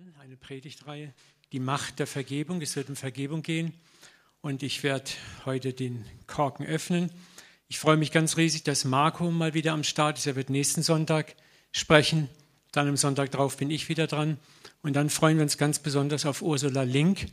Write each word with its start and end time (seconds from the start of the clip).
an, 0.00 0.14
eine 0.22 0.36
Predigtreihe, 0.36 1.12
die 1.52 1.58
Macht 1.58 1.98
der 1.98 2.06
Vergebung. 2.06 2.62
Es 2.62 2.74
wird 2.74 2.88
um 2.88 2.96
Vergebung 2.96 3.42
gehen 3.42 3.74
und 4.40 4.62
ich 4.62 4.82
werde 4.82 5.10
heute 5.44 5.74
den 5.74 6.06
Korken 6.26 6.64
öffnen. 6.64 7.10
Ich 7.68 7.78
freue 7.78 7.98
mich 7.98 8.10
ganz 8.10 8.38
riesig, 8.38 8.62
dass 8.62 8.86
Marco 8.86 9.30
mal 9.30 9.52
wieder 9.52 9.72
am 9.72 9.84
Start 9.84 10.16
ist. 10.16 10.26
Er 10.26 10.36
wird 10.36 10.48
nächsten 10.48 10.82
Sonntag 10.82 11.34
sprechen. 11.70 12.30
Dann 12.72 12.88
am 12.88 12.96
Sonntag 12.96 13.30
drauf 13.30 13.58
bin 13.58 13.70
ich 13.70 13.90
wieder 13.90 14.06
dran. 14.06 14.38
Und 14.80 14.94
dann 14.94 15.10
freuen 15.10 15.36
wir 15.36 15.42
uns 15.42 15.58
ganz 15.58 15.80
besonders 15.80 16.24
auf 16.24 16.40
Ursula 16.40 16.84
Link. 16.84 17.26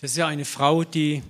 Das 0.00 0.12
ist 0.12 0.16
ja 0.16 0.28
eine 0.28 0.46
Frau, 0.46 0.84
die, 0.84 1.22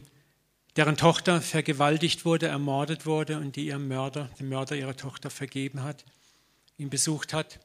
deren 0.76 0.96
Tochter 0.96 1.40
vergewaltigt 1.40 2.24
wurde, 2.24 2.46
ermordet 2.46 3.04
wurde 3.04 3.38
und 3.38 3.56
die 3.56 3.66
ihrem 3.66 3.88
Mörder, 3.88 4.30
dem 4.38 4.48
Mörder 4.48 4.76
ihrer 4.76 4.96
Tochter 4.96 5.28
vergeben 5.30 5.82
hat, 5.82 6.04
ihn 6.76 6.88
besucht 6.88 7.32
hat 7.32 7.58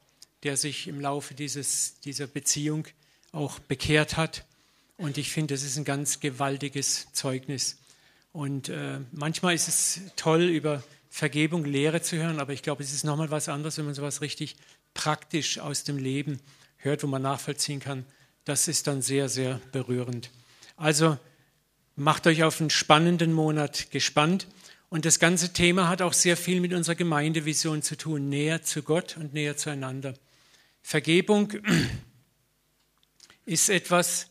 der 0.43 0.57
sich 0.57 0.87
im 0.87 0.99
Laufe 0.99 1.33
dieses, 1.33 1.99
dieser 2.01 2.27
Beziehung 2.27 2.85
auch 3.33 3.59
bekehrt 3.59 4.15
hat. 4.15 4.45
Und 4.97 5.17
ich 5.17 5.31
finde, 5.31 5.53
das 5.53 5.63
ist 5.63 5.77
ein 5.77 5.83
ganz 5.83 6.21
gewaltiges 6.21 7.11
Zeugnis. 7.11 7.79
Und 8.31 8.69
äh, 8.69 8.99
manchmal 9.11 9.53
ist 9.53 9.67
es 9.67 10.01
toll, 10.15 10.43
über 10.43 10.81
Vergebung, 11.09 11.65
Lehre 11.65 12.01
zu 12.01 12.17
hören, 12.17 12.39
aber 12.39 12.53
ich 12.53 12.63
glaube, 12.63 12.81
es 12.81 12.93
ist 12.93 13.03
nochmal 13.03 13.29
was 13.29 13.49
anderes, 13.49 13.77
wenn 13.77 13.85
man 13.85 13.93
sowas 13.93 14.21
richtig 14.21 14.55
praktisch 14.93 15.59
aus 15.59 15.83
dem 15.83 15.97
Leben 15.97 16.39
hört, 16.77 17.03
wo 17.03 17.07
man 17.07 17.21
nachvollziehen 17.21 17.79
kann. 17.79 18.05
Das 18.45 18.67
ist 18.67 18.87
dann 18.87 19.01
sehr, 19.01 19.29
sehr 19.29 19.59
berührend. 19.71 20.31
Also 20.75 21.17
macht 21.95 22.25
euch 22.27 22.43
auf 22.43 22.59
einen 22.59 22.69
spannenden 22.69 23.33
Monat 23.33 23.91
gespannt. 23.91 24.47
Und 24.89 25.05
das 25.05 25.19
ganze 25.19 25.53
Thema 25.53 25.87
hat 25.87 26.01
auch 26.01 26.13
sehr 26.13 26.37
viel 26.37 26.61
mit 26.61 26.73
unserer 26.73 26.95
Gemeindevision 26.95 27.81
zu 27.81 27.97
tun, 27.97 28.29
näher 28.29 28.63
zu 28.63 28.83
Gott 28.83 29.17
und 29.17 29.33
näher 29.33 29.57
zueinander. 29.57 30.15
Vergebung 30.81 31.53
ist 33.45 33.69
etwas, 33.69 34.29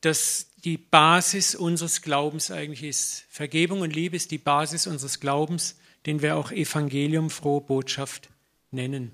das 0.00 0.46
die 0.64 0.78
Basis 0.78 1.54
unseres 1.54 2.02
Glaubens 2.02 2.50
eigentlich 2.50 2.82
ist. 2.82 3.24
Vergebung 3.30 3.80
und 3.80 3.94
Liebe 3.94 4.16
ist 4.16 4.30
die 4.30 4.38
Basis 4.38 4.86
unseres 4.86 5.20
Glaubens, 5.20 5.76
den 6.06 6.22
wir 6.22 6.36
auch 6.36 6.50
Evangelium, 6.52 7.30
frohe 7.30 7.60
Botschaft 7.60 8.28
nennen. 8.70 9.12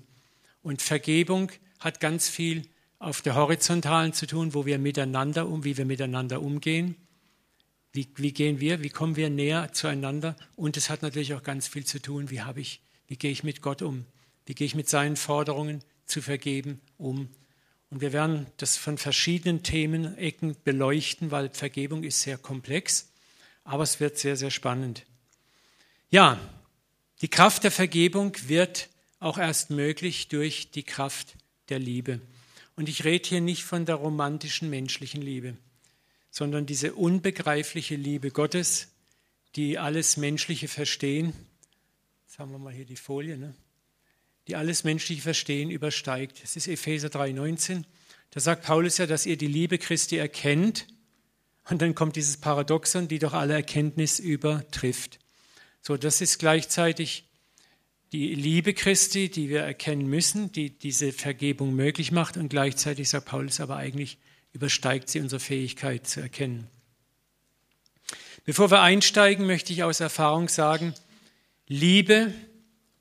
Und 0.61 0.81
Vergebung 0.81 1.51
hat 1.79 1.99
ganz 1.99 2.27
viel 2.29 2.67
auf 2.99 3.21
der 3.21 3.35
horizontalen 3.35 4.13
zu 4.13 4.27
tun, 4.27 4.53
wo 4.53 4.65
wir 4.65 4.79
miteinander 4.79 5.47
um, 5.47 5.63
wie 5.63 5.77
wir 5.77 5.85
miteinander 5.85 6.41
umgehen. 6.41 6.95
Wie, 7.93 8.07
wie 8.15 8.33
gehen 8.33 8.59
wir, 8.59 8.83
wie 8.83 8.89
kommen 8.89 9.15
wir 9.15 9.29
näher 9.29 9.71
zueinander? 9.71 10.35
Und 10.55 10.77
es 10.77 10.89
hat 10.89 11.01
natürlich 11.01 11.33
auch 11.33 11.43
ganz 11.43 11.67
viel 11.67 11.85
zu 11.85 12.01
tun, 12.01 12.29
wie 12.29 12.41
habe 12.41 12.59
ich, 12.59 12.81
wie 13.07 13.15
gehe 13.15 13.31
ich 13.31 13.43
mit 13.43 13.61
Gott 13.61 13.81
um? 13.81 14.05
Wie 14.45 14.53
gehe 14.53 14.65
ich 14.65 14.75
mit 14.75 14.89
seinen 14.89 15.15
Forderungen, 15.15 15.83
zu 16.07 16.21
vergeben 16.21 16.81
um. 16.97 17.29
Und 17.89 18.01
wir 18.01 18.11
werden 18.13 18.47
das 18.57 18.77
von 18.77 18.97
verschiedenen 18.97 19.63
Themenecken 19.63 20.55
beleuchten, 20.63 21.31
weil 21.31 21.49
Vergebung 21.49 22.03
ist 22.03 22.21
sehr 22.21 22.37
komplex, 22.37 23.09
aber 23.63 23.83
es 23.83 23.99
wird 23.99 24.17
sehr, 24.17 24.35
sehr 24.35 24.51
spannend. 24.51 25.05
Ja, 26.09 26.39
die 27.21 27.29
Kraft 27.29 27.63
der 27.63 27.71
Vergebung 27.71 28.35
wird 28.47 28.89
auch 29.19 29.37
erst 29.37 29.69
möglich 29.69 30.27
durch 30.27 30.71
die 30.71 30.83
Kraft 30.83 31.35
der 31.69 31.79
Liebe. 31.79 32.21
Und 32.75 32.89
ich 32.89 33.03
rede 33.03 33.27
hier 33.27 33.41
nicht 33.41 33.63
von 33.63 33.85
der 33.85 33.95
romantischen 33.95 34.69
menschlichen 34.69 35.21
Liebe, 35.21 35.57
sondern 36.29 36.65
diese 36.65 36.93
unbegreifliche 36.93 37.95
Liebe 37.95 38.31
Gottes, 38.31 38.89
die 39.55 39.79
alles 39.79 40.17
Menschliche 40.17 40.67
verstehen. 40.67 41.33
Jetzt 42.27 42.37
haben 42.37 42.51
wir 42.51 42.59
mal 42.59 42.73
hier 42.73 42.85
die 42.85 42.95
Folie. 42.95 43.37
Ne? 43.37 43.55
Die 44.47 44.55
alles 44.55 44.83
menschliche 44.83 45.21
Verstehen 45.21 45.69
übersteigt. 45.69 46.41
Das 46.41 46.55
ist 46.55 46.67
Epheser 46.67 47.09
3,19. 47.09 47.83
Da 48.31 48.39
sagt 48.39 48.63
Paulus 48.63 48.97
ja, 48.97 49.05
dass 49.05 49.25
ihr 49.25 49.37
die 49.37 49.47
Liebe 49.47 49.77
Christi 49.77 50.17
erkennt. 50.17 50.87
Und 51.69 51.81
dann 51.81 51.95
kommt 51.95 52.15
dieses 52.15 52.37
Paradoxon, 52.37 53.07
die 53.07 53.19
doch 53.19 53.33
alle 53.33 53.53
Erkenntnis 53.53 54.19
übertrifft. 54.19 55.19
So, 55.81 55.97
das 55.97 56.21
ist 56.21 56.39
gleichzeitig 56.39 57.25
die 58.13 58.33
Liebe 58.35 58.73
Christi, 58.73 59.29
die 59.29 59.49
wir 59.49 59.61
erkennen 59.61 60.07
müssen, 60.07 60.51
die 60.51 60.69
diese 60.69 61.11
Vergebung 61.11 61.75
möglich 61.75 62.11
macht. 62.11 62.37
Und 62.37 62.49
gleichzeitig 62.49 63.09
sagt 63.09 63.25
Paulus 63.25 63.59
aber 63.59 63.75
eigentlich, 63.75 64.17
übersteigt 64.53 65.09
sie 65.09 65.19
unsere 65.19 65.41
Fähigkeit 65.41 66.07
zu 66.07 66.21
erkennen. 66.21 66.67
Bevor 68.45 68.71
wir 68.71 68.81
einsteigen, 68.81 69.45
möchte 69.45 69.73
ich 69.73 69.83
aus 69.83 69.99
Erfahrung 69.99 70.47
sagen, 70.47 70.93
Liebe 71.67 72.33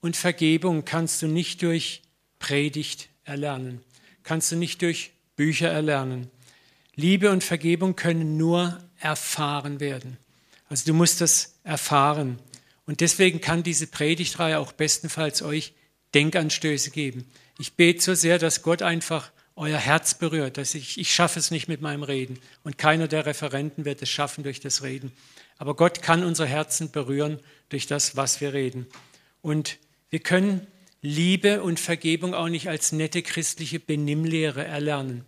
und 0.01 0.17
Vergebung 0.17 0.85
kannst 0.85 1.23
du 1.23 1.27
nicht 1.27 1.63
durch 1.63 2.03
Predigt 2.39 3.09
erlernen, 3.25 3.83
kannst 4.23 4.53
du 4.53 4.57
nicht 4.57 4.83
durch 4.83 5.13
Bücher 5.37 5.69
erlernen. 5.69 6.31
Liebe 6.95 7.31
und 7.31 7.45
Vergebung 7.45 7.97
können 7.97 8.37
nur 8.37 8.79
erfahren 8.99 9.81
werden. 9.81 10.17
Also 10.69 10.87
du 10.87 10.95
musst 10.95 11.21
das 11.21 11.59
erfahren. 11.63 12.39
Und 12.87 13.01
deswegen 13.01 13.41
kann 13.41 13.63
diese 13.63 13.87
Predigtreihe 13.87 14.59
auch 14.59 14.73
bestenfalls 14.73 15.43
euch 15.43 15.75
Denkanstöße 16.15 16.91
geben. 16.91 17.27
Ich 17.59 17.75
bete 17.75 18.03
so 18.03 18.15
sehr, 18.15 18.39
dass 18.39 18.63
Gott 18.63 18.83
einfach 18.83 19.31
euer 19.57 19.79
Herz 19.79 20.15
berührt, 20.15 20.59
dass 20.59 20.75
ich, 20.75 20.99
ich 20.99 21.15
schaffe 21.15 21.39
es 21.39 21.51
nicht 21.51 21.67
mit 21.69 21.81
meinem 21.81 22.03
Reden 22.03 22.39
und 22.63 22.79
keiner 22.79 23.09
der 23.09 23.27
Referenten 23.27 23.85
wird 23.85 24.03
es 24.03 24.11
schaffen 24.11 24.45
durch 24.45 24.61
das 24.61 24.83
Reden. 24.83 25.13
Aber 25.59 25.75
Gott 25.75 26.03
kann 26.03 26.25
unsere 26.25 26.49
Herzen 26.49 26.91
berühren 26.91 27.41
durch 27.71 27.87
das, 27.87 28.17
was 28.17 28.41
wir 28.41 28.53
reden. 28.53 28.87
Und 29.41 29.79
wir 30.17 30.23
können 30.23 30.67
Liebe 31.03 31.63
und 31.63 31.79
Vergebung 31.79 32.33
auch 32.33 32.49
nicht 32.49 32.71
als 32.71 32.91
nette 32.91 33.21
christliche 33.21 33.79
Benimmlehre 33.79 34.65
erlernen. 34.65 35.27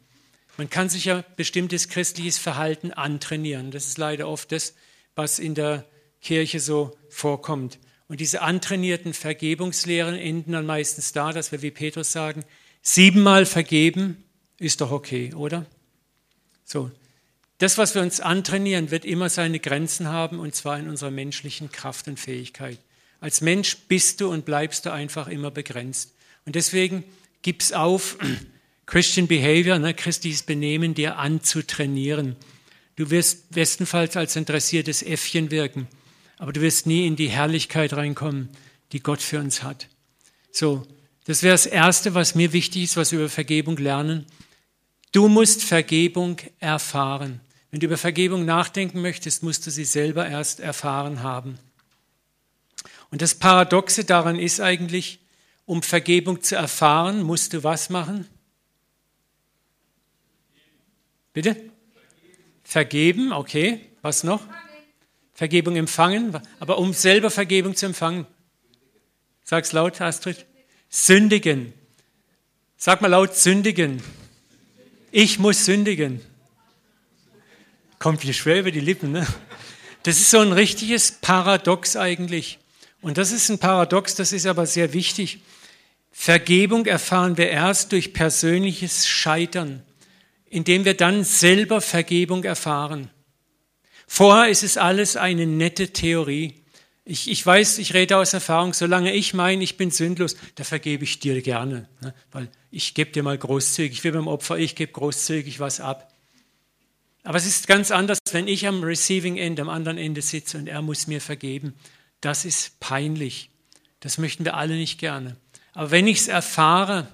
Man 0.56 0.71
kann 0.71 0.88
sich 0.88 1.04
ja 1.04 1.22
bestimmtes 1.37 1.91
christliches 1.91 2.38
Verhalten 2.38 2.91
antrainieren. 2.94 3.71
Das 3.71 3.87
ist 3.87 3.99
leider 3.99 4.26
oft 4.26 4.50
das, 4.50 4.75
was 5.15 5.38
in 5.38 5.54
der 5.54 5.84
Kirche 6.22 6.59
so 6.59 6.97
vorkommt. 7.10 7.78
Und 8.06 8.21
diese 8.21 8.41
antrainierten 8.41 9.12
Vergebungslehren 9.12 10.15
enden 10.15 10.53
dann 10.53 10.65
meistens 10.65 11.12
da, 11.12 11.34
dass 11.34 11.53
wir 11.53 11.60
wie 11.60 11.70
Petrus 11.70 12.10
sagen, 12.10 12.47
siebenmal 12.81 13.44
vergeben 13.44 14.25
ist 14.56 14.81
doch 14.81 14.91
okay, 14.91 15.34
oder? 15.34 15.66
So. 16.65 16.91
Das, 17.59 17.76
was 17.76 17.94
wir 17.94 18.00
uns 18.00 18.20
antrainieren, 18.20 18.91
wird 18.91 19.05
immer 19.05 19.28
seine 19.28 19.60
Grenzen 19.60 20.09
haben, 20.09 20.38
und 20.38 20.55
zwar 20.55 20.78
in 20.78 20.88
unserer 20.88 21.10
menschlichen 21.10 21.70
Kraft 21.70 22.09
und 22.09 22.19
Fähigkeit. 22.19 22.78
Als 23.21 23.41
Mensch 23.41 23.77
bist 23.89 24.21
du 24.21 24.31
und 24.31 24.45
bleibst 24.45 24.87
du 24.87 24.93
einfach 24.93 25.29
immer 25.29 25.51
begrenzt. 25.51 26.15
Und 26.47 26.55
deswegen 26.55 27.05
gib's 27.43 27.73
auf, 27.73 28.17
Christian 28.87 29.27
Behavior, 29.27 29.79
ne, 29.79 29.93
christliches 29.93 30.43
Benehmen 30.43 30.95
dir 30.95 31.19
anzutrainieren. 31.19 32.37
Du 32.97 33.11
wirst 33.11 33.51
bestenfalls 33.51 34.17
als 34.17 34.34
interessiertes 34.34 35.03
Äffchen 35.03 35.51
wirken, 35.51 35.87
aber 36.39 36.53
du 36.53 36.61
wirst 36.61 36.87
nie 36.87 37.06
in 37.06 37.17
die 37.17 37.29
Herrlichkeit 37.29 37.93
reinkommen, 37.93 38.49
die 38.93 39.01
Gott 39.01 39.21
für 39.21 39.39
uns 39.39 39.62
hat. 39.62 39.89
So, 40.50 40.87
das 41.25 41.43
wäre 41.43 41.55
das 41.55 41.67
Erste, 41.67 42.15
was 42.15 42.35
mir 42.35 42.53
wichtig 42.53 42.85
ist, 42.85 42.97
was 42.97 43.12
wir 43.12 43.19
über 43.19 43.29
Vergebung 43.29 43.77
lernen. 43.77 44.25
Du 45.12 45.29
musst 45.29 45.62
Vergebung 45.62 46.39
erfahren. 46.59 47.41
Wenn 47.71 47.81
du 47.81 47.87
über 47.87 47.99
Vergebung 47.99 48.47
nachdenken 48.47 49.03
möchtest, 49.03 49.43
musst 49.43 49.67
du 49.67 49.71
sie 49.71 49.85
selber 49.85 50.27
erst 50.27 50.61
erfahren 50.61 51.23
haben. 51.23 51.59
Und 53.11 53.23
das 53.23 53.35
Paradoxe 53.35 54.05
daran 54.05 54.39
ist 54.39 54.61
eigentlich, 54.61 55.21
um 55.65 55.83
Vergebung 55.83 56.43
zu 56.43 56.57
erfahren, 56.57 57.23
musst 57.23 57.53
du 57.53 57.65
was 57.65 57.91
machen? 57.91 58.27
Bitte? 61.33 61.57
Vergeben, 62.65 63.33
okay. 63.33 63.81
Was 64.03 64.25
noch? 64.25 64.43
Vergebung 65.35 65.77
empfangen. 65.77 66.38
Aber 66.59 66.79
um 66.79 66.93
selber 66.93 67.31
Vergebung 67.31 67.77
zu 67.77 67.87
empfangen, 67.87 68.27
sag's 69.44 69.73
laut, 69.73 70.00
Astrid. 70.00 70.47
Sündigen. 70.88 71.73
Sag 72.77 73.00
mal 73.00 73.09
laut, 73.09 73.35
sündigen. 73.35 74.03
Ich 75.11 75.38
muss 75.38 75.65
sündigen. 75.65 76.21
Kommt 77.99 78.23
hier 78.23 78.35
schwer 78.35 78.61
über 78.61 78.71
die 78.71 78.81
Lippen, 78.81 79.12
ne? 79.12 79.27
Das 80.03 80.19
ist 80.19 80.31
so 80.31 80.38
ein 80.38 80.53
richtiges 80.53 81.12
Paradox 81.12 81.97
eigentlich. 81.97 82.59
Und 83.08 83.16
das 83.16 83.32
ist 83.32 83.49
ein 83.49 83.58
Paradox, 83.58 84.16
das 84.16 84.34
ist 84.34 84.44
aber 84.44 84.66
sehr 84.66 84.93
wichtig. 84.93 85.38
Vergebung 86.10 86.84
erfahren 86.84 87.38
wir 87.38 87.49
erst 87.49 87.93
durch 87.93 88.12
persönliches 88.12 89.08
Scheitern, 89.08 89.82
indem 90.50 90.84
wir 90.84 90.93
dann 90.93 91.25
selber 91.25 91.81
Vergebung 91.81 92.44
erfahren. 92.44 93.08
Vorher 94.06 94.50
ist 94.50 94.62
es 94.62 94.76
alles 94.76 95.16
eine 95.16 95.46
nette 95.46 95.94
Theorie. 95.94 96.62
Ich, 97.06 97.31
ich 97.31 97.46
weiß, 97.46 97.78
ich 97.78 97.94
rede 97.94 98.19
aus 98.19 98.34
Erfahrung, 98.34 98.75
solange 98.75 99.14
ich 99.14 99.32
meine, 99.32 99.64
ich 99.64 99.78
bin 99.78 99.90
sündlos, 99.90 100.37
da 100.56 100.64
vergebe 100.64 101.05
ich 101.05 101.19
dir 101.19 101.40
gerne, 101.40 101.88
ne? 102.02 102.12
weil 102.31 102.50
ich 102.70 102.93
gebe 102.93 103.10
dir 103.10 103.22
mal 103.22 103.38
großzügig, 103.38 104.05
wie 104.05 104.10
beim 104.10 104.28
Opfer, 104.28 104.58
ich 104.58 104.75
gebe 104.75 104.93
großzügig 104.93 105.60
was 105.60 105.81
ab. 105.81 106.12
Aber 107.22 107.38
es 107.38 107.46
ist 107.46 107.69
ganz 107.69 107.90
anders, 107.90 108.19
wenn 108.32 108.49
ich 108.49 108.66
am 108.66 108.82
Receiving 108.82 109.38
End, 109.38 109.60
am 109.60 109.70
anderen 109.70 109.96
Ende 109.96 110.20
sitze 110.20 110.58
und 110.58 110.69
er 110.69 110.82
muss 110.82 111.06
mir 111.06 111.22
vergeben. 111.22 111.75
Das 112.20 112.44
ist 112.44 112.81
peinlich. 112.81 113.50
Das 114.00 114.19
möchten 114.19 114.44
wir 114.44 114.55
alle 114.55 114.75
nicht 114.75 114.99
gerne. 114.99 115.37
Aber 115.73 115.91
wenn 115.91 116.06
ich 116.06 116.19
es 116.19 116.29
erfahre, 116.29 117.09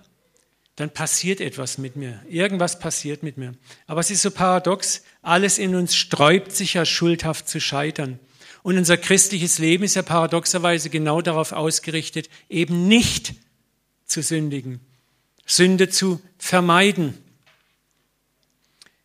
dann 0.76 0.90
passiert 0.90 1.40
etwas 1.40 1.78
mit 1.78 1.96
mir. 1.96 2.20
Irgendwas 2.28 2.78
passiert 2.78 3.22
mit 3.22 3.36
mir. 3.36 3.54
Aber 3.86 4.00
es 4.00 4.10
ist 4.10 4.22
so 4.22 4.30
paradox, 4.30 5.02
alles 5.22 5.58
in 5.58 5.74
uns 5.74 5.94
sträubt 5.94 6.52
sich 6.52 6.74
ja 6.74 6.84
schuldhaft 6.84 7.48
zu 7.48 7.60
scheitern. 7.60 8.18
Und 8.62 8.78
unser 8.78 8.96
christliches 8.96 9.58
Leben 9.58 9.84
ist 9.84 9.94
ja 9.94 10.02
paradoxerweise 10.02 10.90
genau 10.90 11.20
darauf 11.20 11.52
ausgerichtet, 11.52 12.28
eben 12.48 12.88
nicht 12.88 13.34
zu 14.06 14.22
sündigen, 14.22 14.80
Sünde 15.46 15.90
zu 15.90 16.20
vermeiden. 16.38 17.14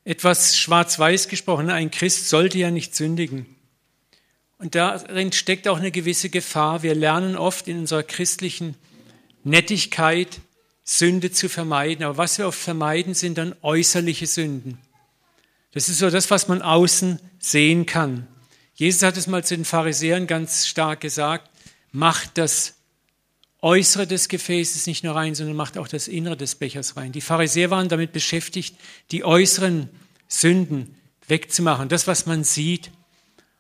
Etwas 0.06 0.58
schwarz-weiß 0.58 1.28
gesprochen, 1.28 1.70
ein 1.70 1.92
Christ 1.92 2.30
sollte 2.30 2.58
ja 2.58 2.72
nicht 2.72 2.96
sündigen. 2.96 3.46
Und 4.60 4.76
darin 4.76 5.32
steckt 5.32 5.68
auch 5.68 5.78
eine 5.78 5.90
gewisse 5.90 6.30
Gefahr. 6.30 6.84
Wir 6.84 6.94
lernen 6.94 7.38
oft 7.38 7.68
in 7.70 7.80
unserer 7.80 8.04
christlichen 8.04 8.76
Nettigkeit, 9.44 10.42
Sünde 10.84 11.32
zu 11.32 11.48
vermeiden. 11.48 12.04
Aber 12.04 12.18
was 12.18 12.38
wir 12.38 12.48
oft 12.48 12.60
vermeiden, 12.60 13.14
sind 13.14 13.38
dann 13.38 13.56
äußerliche 13.62 14.28
Sünden. 14.28 14.78
Das 15.72 15.88
ist 15.88 16.00
so 16.00 16.10
das, 16.10 16.30
was 16.30 16.50
man 16.50 16.62
außen 16.62 17.20
sehen 17.40 17.86
kann. 17.86 18.28
Jesus 18.74 19.04
hat 19.04 19.16
es 19.16 19.28
mal 19.28 19.46
zu 19.46 19.56
den 19.56 19.66
Pharisäern 19.66 20.28
ganz 20.28 20.68
stark 20.68 21.00
gesagt, 21.02 21.50
macht 21.92 22.38
das 22.38 22.76
Äußere 23.62 24.08
des 24.08 24.28
Gefäßes 24.28 24.88
nicht 24.88 25.04
nur 25.04 25.16
rein, 25.16 25.36
sondern 25.36 25.56
macht 25.56 25.78
auch 25.78 25.88
das 25.88 26.08
Innere 26.08 26.36
des 26.36 26.56
Bechers 26.56 26.98
rein. 26.98 27.12
Die 27.12 27.22
Pharisäer 27.22 27.72
waren 27.72 27.88
damit 27.88 28.12
beschäftigt, 28.12 28.76
die 29.12 29.24
äußeren 29.24 29.90
Sünden 30.28 30.96
wegzumachen, 31.28 31.88
das, 31.88 32.08
was 32.08 32.26
man 32.26 32.44
sieht. 32.44 32.92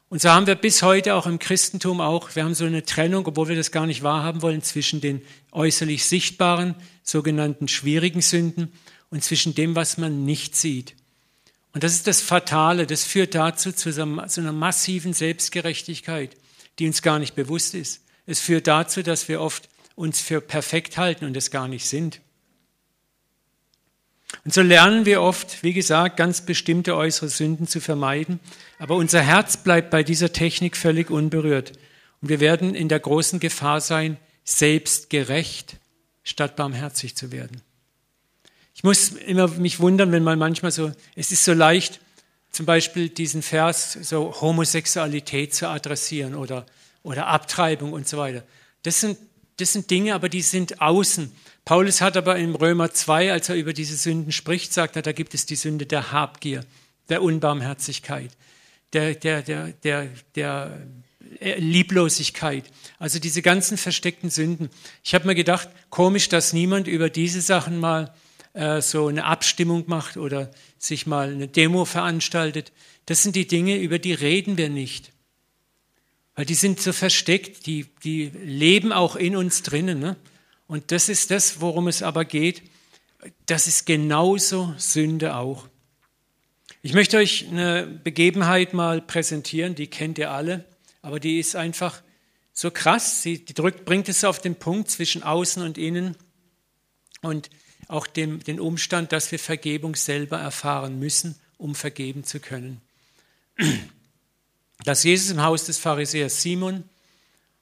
Und 0.09 0.21
so 0.21 0.29
haben 0.29 0.47
wir 0.47 0.55
bis 0.55 0.81
heute 0.81 1.13
auch 1.13 1.27
im 1.27 1.37
Christentum 1.37 2.01
auch, 2.01 2.35
wir 2.35 2.43
haben 2.43 2.55
so 2.55 2.65
eine 2.65 2.83
Trennung, 2.83 3.27
obwohl 3.27 3.49
wir 3.49 3.55
das 3.55 3.71
gar 3.71 3.85
nicht 3.85 4.01
wahrhaben 4.01 4.41
wollen, 4.41 4.63
zwischen 4.63 5.01
den 5.01 5.21
äußerlich 5.51 6.05
sichtbaren, 6.05 6.75
sogenannten 7.03 7.67
schwierigen 7.67 8.21
Sünden 8.21 8.73
und 9.11 9.23
zwischen 9.23 9.53
dem, 9.53 9.75
was 9.75 9.99
man 9.99 10.25
nicht 10.25 10.55
sieht. 10.55 10.95
Und 11.73 11.83
das 11.83 11.93
ist 11.93 12.07
das 12.07 12.21
Fatale, 12.21 12.87
das 12.87 13.03
führt 13.03 13.35
dazu 13.35 13.71
zu 13.71 13.91
so 13.91 14.01
einer 14.01 14.51
massiven 14.51 15.13
Selbstgerechtigkeit, 15.13 16.35
die 16.79 16.87
uns 16.87 17.03
gar 17.03 17.19
nicht 17.19 17.35
bewusst 17.35 17.75
ist. 17.75 18.01
Es 18.25 18.39
führt 18.39 18.65
dazu, 18.65 19.03
dass 19.03 19.27
wir 19.27 19.39
oft 19.39 19.69
uns 19.95 20.19
für 20.21 20.41
perfekt 20.41 20.97
halten 20.97 21.25
und 21.25 21.37
es 21.37 21.51
gar 21.51 21.67
nicht 21.67 21.87
sind. 21.87 22.21
Und 24.45 24.53
so 24.53 24.61
lernen 24.61 25.05
wir 25.05 25.21
oft, 25.21 25.63
wie 25.63 25.73
gesagt, 25.73 26.17
ganz 26.17 26.41
bestimmte 26.41 26.95
äußere 26.95 27.29
Sünden 27.29 27.67
zu 27.67 27.81
vermeiden, 27.81 28.39
aber 28.79 28.95
unser 28.95 29.21
Herz 29.21 29.57
bleibt 29.57 29.91
bei 29.91 30.03
dieser 30.03 30.33
Technik 30.33 30.75
völlig 30.75 31.11
unberührt. 31.11 31.73
Und 32.21 32.29
wir 32.29 32.39
werden 32.39 32.73
in 32.73 32.89
der 32.89 32.99
großen 32.99 33.39
Gefahr 33.39 33.81
sein, 33.81 34.17
selbstgerecht 34.43 35.77
statt 36.23 36.55
barmherzig 36.55 37.15
zu 37.15 37.31
werden. 37.31 37.61
Ich 38.73 38.83
muss 38.83 39.09
immer 39.09 39.47
mich 39.49 39.79
wundern, 39.79 40.11
wenn 40.11 40.23
man 40.23 40.39
manchmal 40.39 40.71
so, 40.71 40.91
es 41.15 41.31
ist 41.31 41.43
so 41.43 41.53
leicht, 41.53 41.99
zum 42.51 42.65
Beispiel 42.65 43.09
diesen 43.09 43.41
Vers, 43.41 43.93
so 44.01 44.33
Homosexualität 44.41 45.53
zu 45.53 45.67
adressieren 45.67 46.33
oder, 46.33 46.65
oder 47.03 47.27
Abtreibung 47.27 47.93
und 47.93 48.07
so 48.07 48.17
weiter. 48.17 48.43
Das 48.83 49.01
sind, 49.01 49.17
das 49.57 49.73
sind 49.73 49.91
Dinge, 49.91 50.15
aber 50.15 50.29
die 50.29 50.41
sind 50.41 50.81
außen. 50.81 51.31
Paulus 51.65 51.99
hat 52.01 52.15
aber 52.15 52.37
in 52.37 52.55
Römer 52.55 52.91
2, 52.91 53.31
als 53.33 53.49
er 53.49 53.55
über 53.55 53.73
diese 53.73 53.97
Sünden 53.97 54.31
spricht, 54.31 54.73
sagt 54.73 54.95
er, 54.95 55.01
da 55.01 55.11
gibt 55.11 55.33
es 55.33 55.45
die 55.45 55.55
Sünde 55.57 55.85
der 55.85 56.11
Habgier, 56.11 56.63
der 57.09 57.21
Unbarmherzigkeit, 57.21 58.31
der, 58.93 59.15
der, 59.15 59.41
der, 59.41 59.67
der, 59.69 60.09
der 60.35 60.87
Lieblosigkeit. 61.39 62.65
Also 62.97 63.19
diese 63.19 63.41
ganzen 63.41 63.77
versteckten 63.77 64.29
Sünden. 64.29 64.69
Ich 65.03 65.13
habe 65.13 65.27
mir 65.27 65.35
gedacht, 65.35 65.69
komisch, 65.89 66.29
dass 66.29 66.53
niemand 66.53 66.87
über 66.87 67.09
diese 67.09 67.41
Sachen 67.41 67.79
mal 67.79 68.13
äh, 68.53 68.81
so 68.81 69.07
eine 69.07 69.25
Abstimmung 69.25 69.85
macht 69.87 70.17
oder 70.17 70.51
sich 70.77 71.05
mal 71.07 71.31
eine 71.31 71.47
Demo 71.47 71.85
veranstaltet. 71.85 72.71
Das 73.05 73.23
sind 73.23 73.35
die 73.35 73.47
Dinge, 73.47 73.77
über 73.77 73.99
die 73.99 74.13
reden 74.13 74.57
wir 74.57 74.69
nicht. 74.69 75.11
Weil 76.35 76.45
die 76.45 76.55
sind 76.55 76.79
so 76.79 76.93
versteckt, 76.93 77.65
die, 77.65 77.85
die 78.03 78.31
leben 78.43 78.91
auch 78.91 79.15
in 79.15 79.35
uns 79.35 79.61
drinnen. 79.61 79.99
Ne? 79.99 80.15
Und 80.67 80.91
das 80.91 81.09
ist 81.09 81.31
das, 81.31 81.61
worum 81.61 81.87
es 81.87 82.01
aber 82.01 82.25
geht. 82.25 82.63
Das 83.45 83.67
ist 83.67 83.85
genauso 83.85 84.73
Sünde 84.77 85.35
auch. 85.35 85.67
Ich 86.81 86.93
möchte 86.93 87.17
euch 87.17 87.45
eine 87.49 87.85
Begebenheit 87.85 88.73
mal 88.73 89.01
präsentieren, 89.01 89.75
die 89.75 89.87
kennt 89.87 90.17
ihr 90.17 90.31
alle, 90.31 90.63
aber 91.01 91.19
die 91.19 91.37
ist 91.37 91.57
einfach 91.57 92.01
so 92.53 92.71
krass. 92.71 93.21
Sie 93.21 93.43
die 93.43 93.53
drückt, 93.53 93.83
bringt 93.83 94.07
es 94.07 94.23
auf 94.23 94.39
den 94.39 94.55
Punkt 94.55 94.89
zwischen 94.89 95.21
außen 95.21 95.61
und 95.61 95.77
innen. 95.77 96.15
Und 97.21 97.49
auch 97.89 98.07
dem, 98.07 98.41
den 98.41 98.61
Umstand, 98.61 99.11
dass 99.11 99.29
wir 99.29 99.39
Vergebung 99.39 99.95
selber 99.95 100.39
erfahren 100.39 100.99
müssen, 100.99 101.35
um 101.57 101.75
vergeben 101.75 102.23
zu 102.23 102.39
können. 102.39 102.79
Dass 104.85 105.03
Jesus 105.03 105.31
im 105.31 105.41
Haus 105.41 105.65
des 105.65 105.77
Pharisäers 105.77 106.41
Simon 106.41 106.85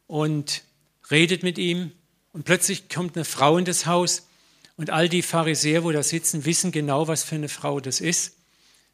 und 0.05 0.61
redet 1.09 1.41
mit 1.41 1.57
ihm 1.57 1.91
und 2.31 2.45
plötzlich 2.45 2.89
kommt 2.89 3.15
eine 3.15 3.25
Frau 3.25 3.57
in 3.57 3.65
das 3.65 3.87
Haus 3.87 4.27
und 4.75 4.91
all 4.91 5.09
die 5.09 5.23
Pharisäer, 5.23 5.83
wo 5.83 5.91
da 5.91 6.03
sitzen, 6.03 6.45
wissen 6.45 6.71
genau, 6.71 7.07
was 7.07 7.23
für 7.23 7.33
eine 7.33 7.49
Frau 7.49 7.79
das 7.79 8.01
ist. 8.01 8.36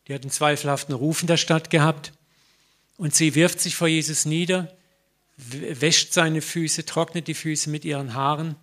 Die 0.07 0.13
hat 0.13 0.23
einen 0.23 0.31
zweifelhaften 0.31 0.93
Ruf 0.93 1.21
in 1.21 1.27
der 1.27 1.37
Stadt 1.37 1.69
gehabt 1.69 2.13
und 2.97 3.15
sie 3.15 3.35
wirft 3.35 3.59
sich 3.59 3.75
vor 3.75 3.87
Jesus 3.87 4.25
nieder, 4.25 4.75
wäscht 5.37 6.13
seine 6.13 6.41
Füße, 6.41 6.85
trocknet 6.85 7.27
die 7.27 7.33
Füße 7.33 7.69
mit 7.69 7.85
ihren 7.85 8.13
Haaren 8.13 8.55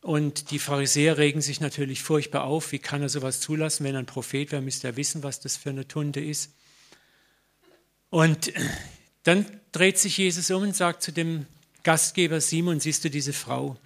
und 0.00 0.50
die 0.50 0.58
Pharisäer 0.58 1.18
regen 1.18 1.40
sich 1.40 1.60
natürlich 1.60 2.02
furchtbar 2.02 2.44
auf. 2.44 2.72
Wie 2.72 2.78
kann 2.78 3.02
er 3.02 3.08
sowas 3.08 3.40
zulassen? 3.40 3.84
Wenn 3.84 3.94
er 3.94 4.00
ein 4.00 4.06
Prophet 4.06 4.52
wäre, 4.52 4.62
müsste 4.62 4.88
er 4.88 4.96
wissen, 4.96 5.22
was 5.22 5.40
das 5.40 5.56
für 5.56 5.70
eine 5.70 5.86
Tunde 5.86 6.24
ist. 6.24 6.52
Und 8.10 8.52
dann 9.24 9.44
dreht 9.72 9.98
sich 9.98 10.16
Jesus 10.16 10.50
um 10.50 10.62
und 10.62 10.76
sagt 10.76 11.02
zu 11.02 11.12
dem 11.12 11.46
Gastgeber 11.82 12.40
Simon, 12.40 12.80
siehst 12.80 13.04
du 13.04 13.10
diese 13.10 13.32
Frau? 13.32 13.76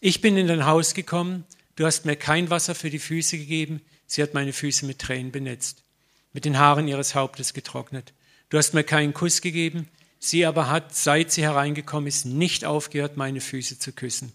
Ich 0.00 0.20
bin 0.20 0.36
in 0.36 0.46
dein 0.46 0.64
Haus 0.64 0.94
gekommen, 0.94 1.44
du 1.76 1.84
hast 1.84 2.04
mir 2.04 2.16
kein 2.16 2.50
Wasser 2.50 2.74
für 2.74 2.88
die 2.88 2.98
Füße 2.98 3.36
gegeben, 3.36 3.80
sie 4.06 4.22
hat 4.22 4.32
meine 4.32 4.52
Füße 4.52 4.86
mit 4.86 5.00
Tränen 5.00 5.32
benetzt, 5.32 5.82
mit 6.32 6.44
den 6.44 6.58
Haaren 6.58 6.88
ihres 6.88 7.14
Hauptes 7.14 7.54
getrocknet. 7.54 8.12
Du 8.48 8.58
hast 8.58 8.74
mir 8.74 8.84
keinen 8.84 9.14
Kuss 9.14 9.40
gegeben, 9.40 9.88
sie 10.18 10.46
aber 10.46 10.68
hat, 10.68 10.94
seit 10.94 11.32
sie 11.32 11.42
hereingekommen 11.42 12.06
ist, 12.06 12.26
nicht 12.26 12.64
aufgehört, 12.64 13.16
meine 13.16 13.40
Füße 13.40 13.78
zu 13.78 13.92
küssen. 13.92 14.32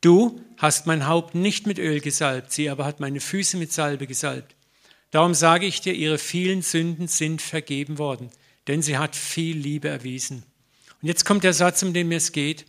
Du 0.00 0.40
hast 0.56 0.86
mein 0.86 1.06
Haupt 1.06 1.34
nicht 1.34 1.66
mit 1.66 1.78
Öl 1.78 2.00
gesalbt, 2.00 2.52
sie 2.52 2.68
aber 2.68 2.84
hat 2.84 3.00
meine 3.00 3.20
Füße 3.20 3.56
mit 3.56 3.72
Salbe 3.72 4.06
gesalbt. 4.06 4.54
Darum 5.12 5.34
sage 5.34 5.66
ich 5.66 5.80
dir, 5.80 5.92
ihre 5.92 6.18
vielen 6.18 6.62
Sünden 6.62 7.06
sind 7.06 7.42
vergeben 7.42 7.98
worden, 7.98 8.30
denn 8.66 8.82
sie 8.82 8.98
hat 8.98 9.14
viel 9.14 9.56
Liebe 9.56 9.88
erwiesen. 9.88 10.42
Und 11.02 11.08
jetzt 11.08 11.24
kommt 11.24 11.44
der 11.44 11.52
Satz, 11.52 11.82
um 11.82 11.92
den 11.92 12.10
es 12.12 12.32
geht. 12.32 12.64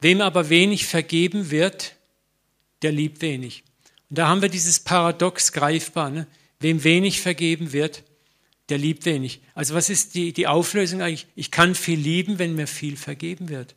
Wem 0.00 0.20
aber 0.20 0.48
wenig 0.48 0.86
vergeben 0.86 1.50
wird, 1.50 1.96
der 2.82 2.92
liebt 2.92 3.22
wenig. 3.22 3.64
Und 4.08 4.18
da 4.18 4.28
haben 4.28 4.42
wir 4.42 4.48
dieses 4.48 4.80
Paradox 4.80 5.52
greifbar. 5.52 6.10
Ne? 6.10 6.26
Wem 6.66 6.84
wenig 6.84 7.20
vergeben 7.20 7.72
wird, 7.72 8.02
der 8.68 8.78
liebt 8.78 9.04
wenig. 9.04 9.40
Also 9.54 9.74
was 9.74 9.90
ist 9.90 10.14
die, 10.14 10.32
die 10.32 10.46
Auflösung 10.46 11.00
eigentlich? 11.00 11.26
Ich 11.36 11.50
kann 11.50 11.74
viel 11.74 11.98
lieben, 11.98 12.38
wenn 12.38 12.54
mir 12.54 12.66
viel 12.66 12.96
vergeben 12.96 13.48
wird 13.48 13.74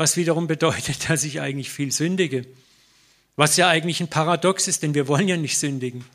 was 0.00 0.16
wiederum 0.16 0.46
bedeutet, 0.46 0.96
dass 1.10 1.24
ich 1.24 1.42
eigentlich 1.42 1.70
viel 1.70 1.92
sündige. 1.92 2.46
Was 3.36 3.58
ja 3.58 3.68
eigentlich 3.68 4.00
ein 4.00 4.08
Paradox 4.08 4.66
ist, 4.66 4.82
denn 4.82 4.94
wir 4.94 5.06
wollen 5.08 5.28
ja 5.28 5.36
nicht 5.36 5.58
sündigen. 5.58 6.06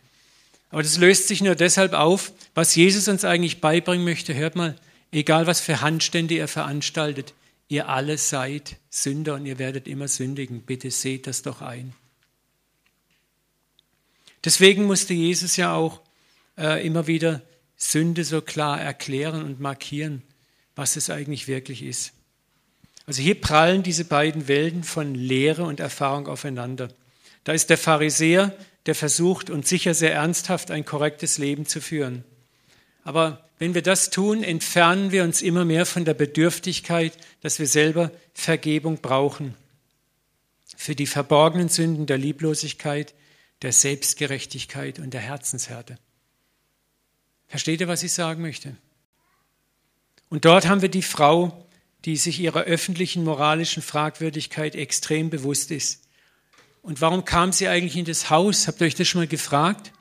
Aber 0.72 0.82
das 0.82 0.98
löst 0.98 1.28
sich 1.28 1.42
nur 1.42 1.54
deshalb 1.54 1.94
auf, 1.94 2.34
was 2.56 2.76
Jesus 2.76 3.08
uns 3.08 3.24
eigentlich 3.24 3.62
beibringen 3.62 4.04
möchte. 4.04 4.34
Hört 4.34 4.56
mal, 4.56 4.76
egal 5.12 5.46
was 5.46 5.62
für 5.62 5.82
Handstände 5.82 6.34
ihr 6.34 6.48
veranstaltet, 6.48 7.36
ihr 7.68 7.88
alle 7.88 8.18
seid 8.18 8.78
Sünder 8.90 9.36
und 9.36 9.46
ihr 9.46 9.60
werdet 9.60 9.88
immer 9.88 10.08
sündigen. 10.08 10.62
Bitte 10.62 10.90
seht 10.90 11.28
das 11.28 11.44
doch 11.44 11.62
ein. 11.62 11.94
Deswegen 14.44 14.86
musste 14.86 15.14
Jesus 15.14 15.58
ja 15.58 15.76
auch 15.76 16.02
äh, 16.58 16.86
immer 16.86 17.08
wieder 17.08 17.42
Sünde 17.78 18.24
so 18.24 18.42
klar 18.42 18.80
erklären 18.80 19.44
und 19.44 19.60
markieren, 19.60 20.22
was 20.76 20.96
es 20.96 21.10
eigentlich 21.10 21.48
wirklich 21.48 21.84
ist. 21.84 22.14
Also 23.06 23.22
hier 23.22 23.40
prallen 23.40 23.84
diese 23.84 24.06
beiden 24.06 24.48
Welten 24.48 24.84
von 24.84 25.14
Lehre 25.14 25.64
und 25.64 25.80
Erfahrung 25.80 26.28
aufeinander. 26.28 26.90
Da 27.44 27.54
ist 27.54 27.70
der 27.70 27.78
Pharisäer, 27.78 28.56
der 28.86 28.96
versucht 28.96 29.50
und 29.50 29.68
sicher 29.68 29.94
sehr 29.94 30.14
ernsthaft 30.14 30.72
ein 30.72 30.86
korrektes 30.86 31.38
Leben 31.38 31.66
zu 31.66 31.82
führen. 31.82 32.24
Aber 33.04 33.46
wenn 33.60 33.74
wir 33.74 33.84
das 33.84 34.10
tun, 34.10 34.44
entfernen 34.44 35.12
wir 35.12 35.24
uns 35.24 35.42
immer 35.42 35.64
mehr 35.64 35.86
von 35.86 36.06
der 36.06 36.14
Bedürftigkeit, 36.14 37.14
dass 37.42 37.60
wir 37.60 37.68
selber 37.68 38.12
Vergebung 38.34 38.98
brauchen. 38.98 39.56
Für 40.76 40.96
die 40.96 41.08
verborgenen 41.08 41.70
Sünden 41.70 42.06
der 42.06 42.18
Lieblosigkeit, 42.18 43.14
der 43.62 43.72
Selbstgerechtigkeit 43.72 45.00
und 45.00 45.14
der 45.14 45.22
Herzenshärte. 45.22 45.98
Versteht 47.48 47.82
ihr, 47.82 47.88
was 47.88 48.04
ich 48.04 48.14
sagen 48.14 48.42
möchte? 48.42 48.76
Und 50.30 50.46
dort 50.46 50.68
haben 50.68 50.82
wir 50.82 50.90
die 50.90 51.02
Frau, 51.02 51.66
die 52.06 52.18
sich 52.18 52.40
ihrer 52.40 52.62
öffentlichen 52.62 53.24
moralischen 53.24 53.82
Fragwürdigkeit 53.82 54.76
extrem 54.76 55.30
bewusst 55.30 55.72
ist 55.72 56.04
Und 56.84 57.02
warum 57.02 57.26
kam 57.26 57.52
sie 57.52 57.68
eigentlich 57.68 57.98
in 57.98 58.06
das 58.06 58.30
Haus? 58.30 58.68
Habt 58.68 58.80
ihr 58.82 58.88
euch 58.88 58.96
das 58.96 59.08
schon 59.08 59.22
mal 59.22 59.28
gefragt? 59.28 59.92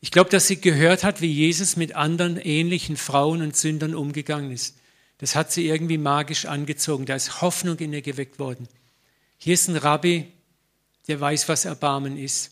Ich 0.00 0.10
glaube, 0.10 0.30
dass 0.30 0.48
sie 0.48 0.60
gehört 0.60 1.04
hat, 1.04 1.20
wie 1.20 1.30
Jesus 1.30 1.76
mit 1.76 1.94
anderen 1.94 2.38
ähnlichen 2.38 2.96
Frauen 2.96 3.42
und 3.42 3.56
Sündern 3.56 3.94
umgegangen 3.94 4.50
ist. 4.50 4.76
Das 5.18 5.36
hat 5.36 5.52
sie 5.52 5.68
irgendwie 5.68 5.98
magisch 5.98 6.46
angezogen. 6.46 7.06
Da 7.06 7.14
ist 7.14 7.42
Hoffnung 7.42 7.78
in 7.78 7.92
ihr 7.92 8.02
geweckt 8.02 8.38
worden. 8.38 8.68
Hier 9.38 9.54
ist 9.54 9.68
ein 9.68 9.76
Rabbi, 9.76 10.32
der 11.08 11.20
weiß, 11.20 11.48
was 11.48 11.64
Erbarmen 11.64 12.16
ist. 12.16 12.51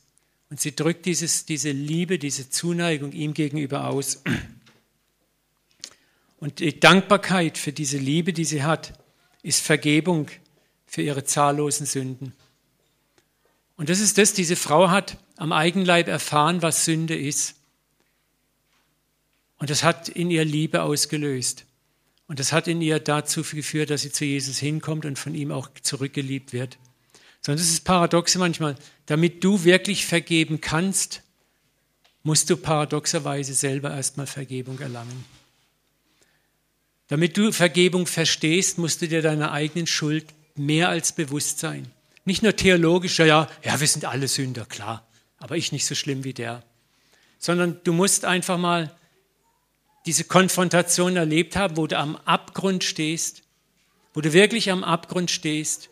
Und 0.51 0.61
sie 0.61 0.75
drückt 0.75 1.07
dieses, 1.07 1.47
diese 1.47 1.71
Liebe, 1.71 2.19
diese 2.19 2.51
Zuneigung 2.51 3.13
ihm 3.13 3.35
gegenüber 3.35 3.89
aus. 3.89 4.23
Und 6.39 6.59
die 6.59 6.79
Dankbarkeit 6.79 7.57
für 7.57 7.73
diese 7.73 7.99
Liebe, 7.99 8.33
die 8.33 8.45
sie 8.45 8.65
hat, 8.65 8.93
ist 9.43 9.63
Vergebung 9.63 10.29
für 10.87 11.03
ihre 11.03 11.25
zahllosen 11.25 11.87
Sünden. 11.87 12.35
Und 13.77 13.89
das 13.89 14.01
ist 14.01 14.19
das, 14.19 14.33
diese 14.33 14.57
Frau 14.57 14.91
hat 14.91 15.19
am 15.37 15.53
Eigenleib 15.53 16.09
erfahren, 16.09 16.63
was 16.63 16.85
Sünde 16.85 17.17
ist. 17.17 17.55
Und 19.59 19.71
das 19.71 19.85
hat 19.85 20.09
in 20.09 20.31
ihr 20.31 20.45
Liebe 20.45 20.83
ausgelöst. 20.83 21.65
Und 22.27 22.41
das 22.41 22.53
hat 22.53 22.69
in 22.69 22.83
ihr 22.83 22.99
dazu 22.99 23.43
geführt, 23.43 23.91
dass 23.91 24.03
sie 24.03 24.13
zu 24.13 24.25
Jesus 24.25 24.59
hinkommt 24.59 25.05
und 25.07 25.19
von 25.19 25.35
ihm 25.35 25.53
auch 25.53 25.69
zurückgeliebt 25.81 26.53
wird. 26.53 26.79
Sondern 27.41 27.63
es 27.63 27.71
ist 27.71 27.85
paradox 27.85 28.37
manchmal. 28.37 28.77
Damit 29.07 29.43
du 29.43 29.65
wirklich 29.65 30.07
vergeben 30.07 30.61
kannst, 30.61 31.23
musst 32.23 32.51
du 32.51 32.57
paradoxerweise 32.57 33.55
selber 33.55 33.91
erstmal 33.95 34.27
Vergebung 34.27 34.79
erlangen. 34.79 35.25
Damit 37.09 37.37
du 37.37 37.51
Vergebung 37.51 38.07
verstehst, 38.07 38.79
musst 38.79 39.03
du 39.03 39.09
dir 39.09 39.23
deiner 39.23 39.53
eigenen 39.53 39.87
Schuld 39.87 40.27
mehr 40.55 40.89
als 40.89 41.13
bewusst 41.13 41.59
sein. 41.59 41.91
Nicht 42.25 42.43
nur 42.43 42.55
theologisch, 42.55 43.19
ja, 43.19 43.49
ja, 43.65 43.81
wir 43.81 43.87
sind 43.87 44.05
alle 44.05 44.29
Sünder, 44.29 44.67
klar, 44.67 45.07
aber 45.39 45.57
ich 45.57 45.73
nicht 45.73 45.87
so 45.87 45.95
schlimm 45.95 46.23
wie 46.23 46.35
der. 46.35 46.63
Sondern 47.39 47.81
du 47.83 47.93
musst 47.93 48.25
einfach 48.25 48.59
mal 48.59 48.95
diese 50.07 50.25
Konfrontation 50.25 51.17
erlebt 51.17 51.57
haben, 51.57 51.77
wo 51.77 51.87
du 51.87 51.99
am 51.99 52.17
Abgrund 52.17 52.85
stehst, 52.85 53.43
wo 54.15 54.21
du 54.21 54.33
wirklich 54.33 54.71
am 54.71 54.85
Abgrund 54.85 55.31
stehst. 55.31 55.90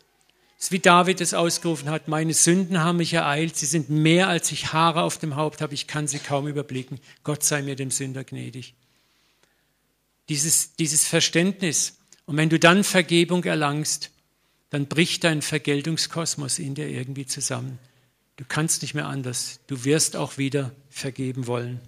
Es 0.59 0.65
ist 0.65 0.71
wie 0.71 0.79
David 0.79 1.21
es 1.21 1.33
ausgerufen 1.33 1.89
hat, 1.89 2.07
meine 2.07 2.33
Sünden 2.33 2.79
haben 2.83 2.97
mich 2.97 3.13
ereilt, 3.13 3.55
sie 3.55 3.65
sind 3.65 3.89
mehr 3.89 4.27
als 4.27 4.51
ich 4.51 4.73
Haare 4.73 5.01
auf 5.01 5.17
dem 5.17 5.35
Haupt 5.35 5.61
habe, 5.61 5.73
ich 5.73 5.87
kann 5.87 6.07
sie 6.07 6.19
kaum 6.19 6.47
überblicken. 6.47 6.99
Gott 7.23 7.43
sei 7.43 7.61
mir 7.61 7.75
dem 7.75 7.89
Sünder 7.89 8.23
gnädig 8.23 8.75
dieses, 10.29 10.75
dieses 10.75 11.05
Verständnis. 11.05 11.97
Und 12.25 12.37
wenn 12.37 12.49
du 12.49 12.59
dann 12.59 12.83
Vergebung 12.83 13.43
erlangst, 13.43 14.11
dann 14.69 14.85
bricht 14.85 15.23
dein 15.23 15.41
Vergeltungskosmos 15.41 16.59
in 16.59 16.75
dir 16.75 16.87
irgendwie 16.87 17.25
zusammen. 17.25 17.79
Du 18.37 18.45
kannst 18.47 18.83
nicht 18.83 18.93
mehr 18.93 19.07
anders. 19.07 19.59
Du 19.67 19.83
wirst 19.83 20.15
auch 20.15 20.37
wieder 20.37 20.71
vergeben 20.89 21.47
wollen. 21.47 21.81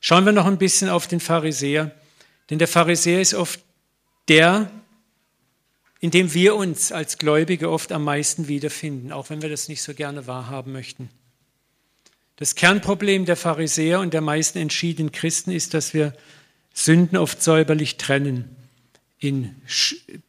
Schauen 0.00 0.26
wir 0.26 0.32
noch 0.32 0.46
ein 0.46 0.58
bisschen 0.58 0.88
auf 0.88 1.06
den 1.06 1.20
Pharisäer. 1.20 1.94
Denn 2.50 2.58
der 2.58 2.68
Pharisäer 2.68 3.20
ist 3.20 3.34
oft 3.34 3.60
der, 4.28 4.70
in 6.00 6.10
dem 6.10 6.32
wir 6.32 6.56
uns 6.56 6.92
als 6.92 7.18
Gläubige 7.18 7.70
oft 7.70 7.92
am 7.92 8.04
meisten 8.04 8.48
wiederfinden, 8.48 9.12
auch 9.12 9.30
wenn 9.30 9.42
wir 9.42 9.50
das 9.50 9.68
nicht 9.68 9.82
so 9.82 9.94
gerne 9.94 10.26
wahrhaben 10.26 10.72
möchten. 10.72 11.10
Das 12.36 12.54
Kernproblem 12.54 13.26
der 13.26 13.36
Pharisäer 13.36 14.00
und 14.00 14.14
der 14.14 14.22
meisten 14.22 14.58
entschiedenen 14.58 15.12
Christen 15.12 15.50
ist, 15.50 15.74
dass 15.74 15.92
wir 15.92 16.14
Sünden 16.72 17.18
oft 17.18 17.42
säuberlich 17.42 17.98
trennen 17.98 18.56
in 19.18 19.54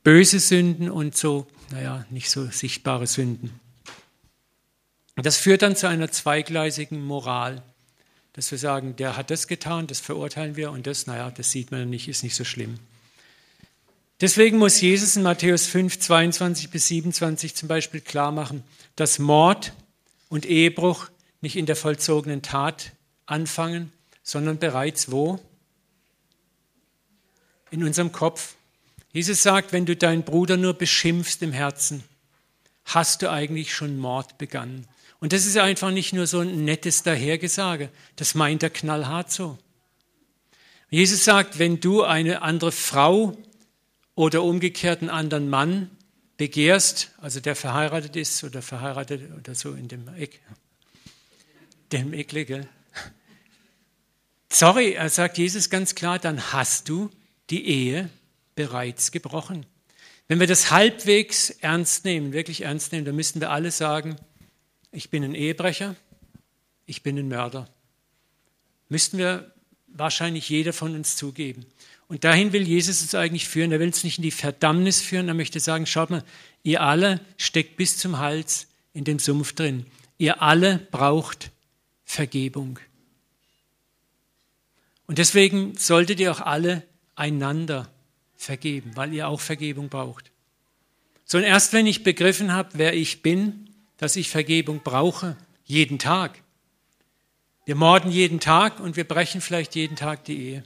böse 0.04 0.42
Sünden 0.42 0.92
und 0.92 1.16
so, 1.16 1.48
naja, 1.72 2.06
nicht 2.10 2.30
so 2.30 2.46
sichtbare 2.48 3.08
Sünden. 3.08 3.58
Das 5.16 5.38
führt 5.38 5.62
dann 5.62 5.78
zu 5.78 5.88
einer 5.88 6.12
zweigleisigen 6.12 7.01
Moral, 7.01 7.63
dass 8.34 8.51
wir 8.51 8.58
sagen, 8.58 8.98
der 8.98 9.16
hat 9.16 9.30
das 9.32 9.48
getan, 9.48 9.88
das 9.88 10.01
verurteilen 10.01 10.58
wir 10.58 10.72
und 10.72 10.88
das, 10.88 11.08
naja, 11.08 11.32
das 11.32 11.51
sieht 11.51 11.72
man 11.72 11.90
nicht, 11.90 12.10
ist 12.10 12.24
nicht 12.24 12.36
so 12.36 12.44
schlimm. 12.44 12.80
Deswegen 14.22 14.60
muss 14.60 14.80
Jesus 14.80 15.16
in 15.16 15.24
Matthäus 15.24 15.66
5, 15.66 16.00
22 16.00 16.70
bis 16.70 16.88
27 16.88 17.56
zum 17.56 17.68
Beispiel 17.68 18.01
klar 18.01 18.32
machen, 18.32 18.63
dass 18.96 19.20
Mord 19.20 19.74
und 20.30 20.46
Ehebruch 20.46 21.10
nicht 21.42 21.56
in 21.56 21.66
der 21.66 21.75
vollzogenen 21.75 22.42
Tat 22.42 22.92
anfangen, 23.25 23.92
sondern 24.24 24.60
bereits 24.60 25.12
wo? 25.12 25.40
in 27.72 27.84
unserem 27.84 28.12
Kopf. 28.12 28.56
Jesus 29.13 29.42
sagt, 29.42 29.74
wenn 29.74 29.86
du 29.86 29.96
deinen 29.96 30.24
Bruder 30.24 30.58
nur 30.58 30.74
beschimpfst 30.74 31.42
im 31.42 31.51
Herzen, 31.51 32.04
hast 32.86 33.22
du 33.22 33.32
eigentlich 33.32 33.74
schon 33.74 33.98
Mord 33.98 34.38
begangen. 34.38 34.86
Und 35.20 35.34
das 35.34 35.46
ist 35.46 35.58
einfach 35.58 35.92
nicht 35.92 36.13
nur 36.13 36.28
so 36.28 36.40
ein 36.40 36.66
nettes 36.66 37.04
Dahergesage, 37.04 37.90
das 38.16 38.36
meint 38.36 38.63
er 38.63 38.70
knallhart 38.70 39.32
so. 39.32 39.58
Jesus 40.90 41.24
sagt, 41.24 41.58
wenn 41.58 41.80
du 41.80 42.04
eine 42.04 42.42
andere 42.42 42.72
Frau 42.72 43.38
oder 44.15 44.44
umgekehrt 44.44 45.01
einen 45.01 45.10
anderen 45.10 45.50
Mann 45.50 45.89
begehrst, 46.38 47.12
also 47.18 47.39
der 47.39 47.56
verheiratet 47.56 48.15
ist 48.15 48.44
oder 48.44 48.62
verheiratet 48.62 49.32
oder 49.38 49.56
so 49.56 49.74
in 49.74 49.88
dem 49.88 50.08
Eck, 50.15 50.41
dem 51.91 52.13
Eckle, 52.13 52.46
gell? 52.46 52.68
Sorry, 54.50 54.98
sagt 55.08 55.38
Jesus 55.38 55.70
ganz 55.70 55.96
klar, 55.96 56.20
dann 56.20 56.51
hast 56.51 56.89
du 56.89 57.10
die 57.50 57.65
Ehe 57.68 58.10
bereits 58.56 59.12
gebrochen. 59.12 59.65
Wenn 60.27 60.39
wir 60.39 60.48
das 60.48 60.72
halbwegs 60.72 61.50
ernst 61.50 62.06
nehmen, 62.06 62.34
wirklich 62.34 62.62
ernst 62.62 62.91
nehmen, 62.91 63.06
dann 63.06 63.15
müssten 63.15 63.39
wir 63.39 63.50
alle 63.50 63.72
sagen, 63.72 64.15
ich 64.91 65.10
bin 65.10 65.24
ein 65.24 65.36
Ehebrecher, 65.36 65.96
ich 66.86 67.03
bin 67.03 67.18
ein 67.18 67.27
Mörder. 67.27 67.70
Müssten 68.89 69.18
wir 69.18 69.53
wahrscheinlich 69.88 70.50
jeder 70.50 70.74
von 70.74 70.96
uns 70.96 71.15
zugeben. 71.15 71.65
Und 72.12 72.25
dahin 72.25 72.51
will 72.51 72.68
Jesus 72.68 73.01
uns 73.01 73.15
eigentlich 73.15 73.48
führen. 73.48 73.72
Er 73.72 73.80
will 73.80 73.88
uns 73.88 74.03
nicht 74.03 74.18
in 74.18 74.24
die 74.24 74.32
Verdammnis 74.32 75.01
führen. 75.01 75.30
Er 75.30 75.34
möchte 75.34 75.62
sagen, 75.62 75.86
schaut 75.86 76.10
mal, 76.10 76.25
ihr 76.62 76.82
alle 76.82 77.22
steckt 77.38 77.77
bis 77.77 77.98
zum 77.98 78.18
Hals 78.18 78.68
in 78.94 79.06
dem 79.06 79.18
Sumpf 79.18 79.53
drin. 79.53 79.86
Ihr 80.18 80.41
alle 80.41 80.80
braucht 80.91 81.51
Vergebung. 82.03 82.80
Und 85.08 85.20
deswegen 85.20 85.77
solltet 85.77 86.20
ihr 86.20 86.34
auch 86.34 86.41
alle 86.41 86.84
einander 87.15 87.89
vergeben, 88.36 88.91
weil 88.96 89.13
ihr 89.13 89.30
auch 89.30 89.39
Vergebung 89.39 89.88
braucht. 89.88 90.32
So 91.24 91.38
und 91.38 91.46
erst 91.46 91.72
wenn 91.72 91.88
ich 91.88 92.03
begriffen 92.03 92.51
habe, 92.51 92.72
wer 92.74 92.94
ich 92.94 93.22
bin, 93.22 93.70
dass 93.96 94.18
ich 94.18 94.30
Vergebung 94.30 94.82
brauche, 94.84 95.38
jeden 95.63 95.98
Tag. 95.98 96.44
Wir 97.63 97.75
morden 97.75 98.12
jeden 98.12 98.41
Tag 98.41 98.82
und 98.82 98.98
wir 98.98 99.06
brechen 99.06 99.39
vielleicht 99.39 99.75
jeden 99.75 99.96
Tag 99.96 100.25
die 100.25 100.38
Ehe. 100.38 100.63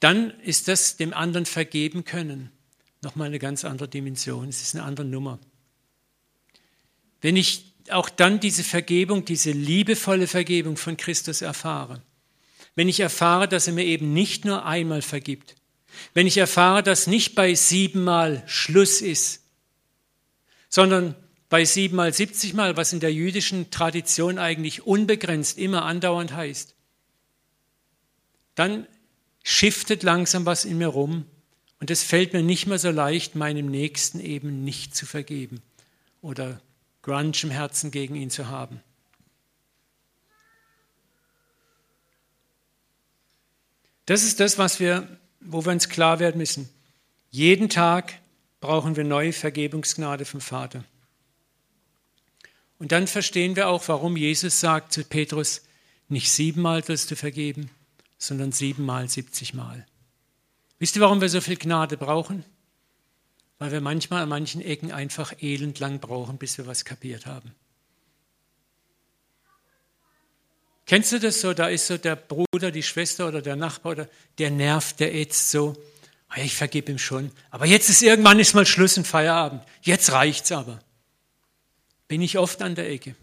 Dann 0.00 0.30
ist 0.40 0.68
das 0.68 0.96
dem 0.96 1.14
anderen 1.14 1.46
vergeben 1.46 2.04
können 2.04 2.50
nochmal 3.06 3.28
eine 3.28 3.38
ganz 3.38 3.64
andere 3.64 3.88
Dimension. 3.88 4.48
Es 4.48 4.62
ist 4.62 4.74
eine 4.74 4.84
andere 4.84 5.06
Nummer. 5.06 5.38
Wenn 7.20 7.36
ich 7.36 7.72
auch 7.90 8.08
dann 8.08 8.40
diese 8.40 8.64
Vergebung, 8.64 9.24
diese 9.24 9.52
liebevolle 9.52 10.26
Vergebung 10.26 10.76
von 10.76 10.96
Christus 10.96 11.40
erfahre, 11.40 12.02
wenn 12.74 12.88
ich 12.88 13.00
erfahre, 13.00 13.48
dass 13.48 13.68
er 13.68 13.72
mir 13.72 13.84
eben 13.84 14.12
nicht 14.12 14.44
nur 14.44 14.66
einmal 14.66 15.02
vergibt, 15.02 15.54
wenn 16.12 16.26
ich 16.26 16.36
erfahre, 16.36 16.82
dass 16.82 17.06
nicht 17.06 17.34
bei 17.34 17.54
siebenmal 17.54 18.42
Schluss 18.46 19.00
ist, 19.00 19.44
sondern 20.68 21.14
bei 21.48 21.64
siebenmal, 21.64 22.12
siebzigmal, 22.12 22.76
was 22.76 22.92
in 22.92 23.00
der 23.00 23.14
jüdischen 23.14 23.70
Tradition 23.70 24.38
eigentlich 24.38 24.84
unbegrenzt 24.84 25.58
immer 25.58 25.84
andauernd 25.84 26.34
heißt, 26.34 26.74
dann 28.56 28.86
shiftet 29.48 30.02
langsam 30.02 30.44
was 30.44 30.64
in 30.64 30.76
mir 30.76 30.88
rum 30.88 31.24
und 31.78 31.88
es 31.92 32.02
fällt 32.02 32.32
mir 32.32 32.42
nicht 32.42 32.66
mehr 32.66 32.80
so 32.80 32.90
leicht, 32.90 33.36
meinem 33.36 33.70
Nächsten 33.70 34.18
eben 34.18 34.64
nicht 34.64 34.96
zu 34.96 35.06
vergeben 35.06 35.62
oder 36.20 36.60
Grunge 37.02 37.30
im 37.44 37.50
Herzen 37.52 37.92
gegen 37.92 38.16
ihn 38.16 38.28
zu 38.28 38.48
haben. 38.48 38.80
Das 44.06 44.24
ist 44.24 44.40
das, 44.40 44.58
was 44.58 44.80
wir, 44.80 45.06
wo 45.38 45.64
wir 45.64 45.70
uns 45.70 45.88
klar 45.88 46.18
werden 46.18 46.38
müssen. 46.38 46.68
Jeden 47.30 47.68
Tag 47.68 48.14
brauchen 48.60 48.96
wir 48.96 49.04
neue 49.04 49.32
Vergebungsgnade 49.32 50.24
vom 50.24 50.40
Vater. 50.40 50.82
Und 52.80 52.90
dann 52.90 53.06
verstehen 53.06 53.54
wir 53.54 53.68
auch, 53.68 53.86
warum 53.86 54.16
Jesus 54.16 54.58
sagt 54.58 54.92
zu 54.92 55.04
Petrus, 55.04 55.62
nicht 56.08 56.32
siebenmal 56.32 56.86
wirst 56.88 57.12
du 57.12 57.16
vergeben, 57.16 57.70
sondern 58.18 58.52
siebenmal, 58.52 59.08
siebzigmal. 59.08 59.86
Wisst 60.78 60.96
ihr, 60.96 61.02
warum 61.02 61.20
wir 61.20 61.28
so 61.28 61.40
viel 61.40 61.56
Gnade 61.56 61.96
brauchen? 61.96 62.44
Weil 63.58 63.72
wir 63.72 63.80
manchmal 63.80 64.22
an 64.22 64.28
manchen 64.28 64.60
Ecken 64.60 64.92
einfach 64.92 65.32
elendlang 65.40 66.00
brauchen, 66.00 66.36
bis 66.36 66.58
wir 66.58 66.66
was 66.66 66.84
kapiert 66.84 67.26
haben. 67.26 67.54
Kennst 70.84 71.12
du 71.12 71.18
das 71.18 71.40
so? 71.40 71.52
Da 71.52 71.68
ist 71.68 71.86
so 71.86 71.98
der 71.98 72.16
Bruder, 72.16 72.70
die 72.70 72.82
Schwester 72.82 73.26
oder 73.26 73.42
der 73.42 73.56
Nachbar, 73.56 73.92
oder 73.92 74.08
der 74.38 74.50
nervt, 74.50 75.00
der 75.00 75.14
ätzt 75.14 75.50
so. 75.50 75.76
Ah 76.28 76.40
ich 76.40 76.54
vergebe 76.54 76.92
ihm 76.92 76.98
schon. 76.98 77.32
Aber 77.50 77.66
jetzt 77.66 77.88
ist 77.88 78.02
irgendwann 78.02 78.38
ist 78.38 78.54
mal 78.54 78.66
Schluss 78.66 78.96
und 78.96 79.06
Feierabend. 79.06 79.62
Jetzt 79.82 80.12
reicht's 80.12 80.52
aber. 80.52 80.80
Bin 82.08 82.22
ich 82.22 82.38
oft 82.38 82.62
an 82.62 82.74
der 82.74 82.90
Ecke. 82.90 83.16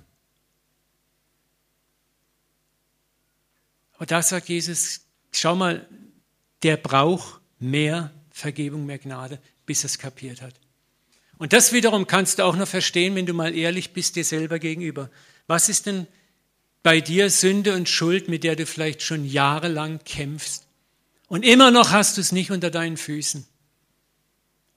Aber 3.93 4.05
da 4.05 4.21
sagt 4.21 4.49
Jesus, 4.49 5.01
schau 5.31 5.55
mal, 5.55 5.87
der 6.63 6.77
braucht 6.77 7.41
mehr 7.59 8.11
Vergebung, 8.31 8.85
mehr 8.85 8.99
Gnade, 8.99 9.39
bis 9.65 9.83
er 9.83 9.85
es 9.85 9.99
kapiert 9.99 10.41
hat. 10.41 10.53
Und 11.37 11.53
das 11.53 11.73
wiederum 11.73 12.07
kannst 12.07 12.39
du 12.39 12.43
auch 12.43 12.55
noch 12.55 12.67
verstehen, 12.67 13.15
wenn 13.15 13.25
du 13.25 13.33
mal 13.33 13.55
ehrlich 13.55 13.93
bist 13.93 14.15
dir 14.15 14.23
selber 14.23 14.59
gegenüber. 14.59 15.09
Was 15.47 15.69
ist 15.69 15.85
denn 15.85 16.07
bei 16.83 17.01
dir 17.01 17.29
Sünde 17.29 17.75
und 17.75 17.89
Schuld, 17.89 18.29
mit 18.29 18.43
der 18.43 18.55
du 18.55 18.65
vielleicht 18.65 19.01
schon 19.01 19.25
jahrelang 19.25 19.99
kämpfst? 20.05 20.65
Und 21.27 21.43
immer 21.43 21.71
noch 21.71 21.91
hast 21.91 22.17
du 22.17 22.21
es 22.21 22.31
nicht 22.31 22.51
unter 22.51 22.69
deinen 22.69 22.97
Füßen 22.97 23.45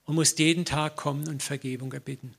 und 0.05 0.15
musst 0.15 0.39
jeden 0.39 0.65
Tag 0.65 0.97
kommen 0.97 1.29
und 1.29 1.43
Vergebung 1.43 1.93
erbitten. 1.93 2.35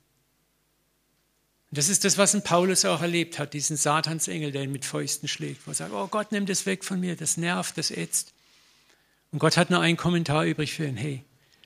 Und 1.70 1.76
das 1.76 1.88
ist 1.88 2.04
das, 2.04 2.16
was 2.16 2.34
ein 2.34 2.42
Paulus 2.42 2.84
auch 2.84 3.02
erlebt 3.02 3.38
hat, 3.38 3.52
diesen 3.52 3.76
Satansengel, 3.76 4.52
der 4.52 4.62
ihn 4.62 4.72
mit 4.72 4.86
Fäusten 4.86 5.28
schlägt, 5.28 5.66
wo 5.66 5.72
er 5.72 5.74
sagt, 5.74 5.92
oh 5.92 6.06
Gott, 6.06 6.32
nimm 6.32 6.46
das 6.46 6.64
weg 6.64 6.82
von 6.82 6.98
mir, 6.98 7.14
das 7.14 7.36
nervt, 7.36 7.76
das 7.76 7.90
ätzt. 7.90 8.32
Und 9.32 9.38
Gott 9.38 9.58
hat 9.58 9.68
nur 9.68 9.80
einen 9.80 9.98
Kommentar 9.98 10.46
übrig 10.46 10.72
für 10.72 10.86
ihn, 10.86 10.96
hey, 10.96 11.24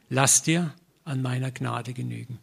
lass 0.08 0.42
dir 0.42 0.74
an 1.04 1.22
meiner 1.22 1.52
Gnade 1.52 1.92
genügen. 1.92 2.38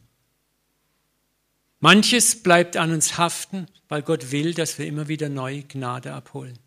Manches 1.81 2.43
bleibt 2.43 2.77
an 2.77 2.91
uns 2.91 3.17
haften, 3.17 3.67
weil 3.89 4.01
Gott 4.01 4.31
will, 4.31 4.53
dass 4.53 4.77
wir 4.77 4.85
immer 4.85 5.07
wieder 5.07 5.29
neu 5.29 5.63
Gnade 5.67 6.13
abholen, 6.13 6.57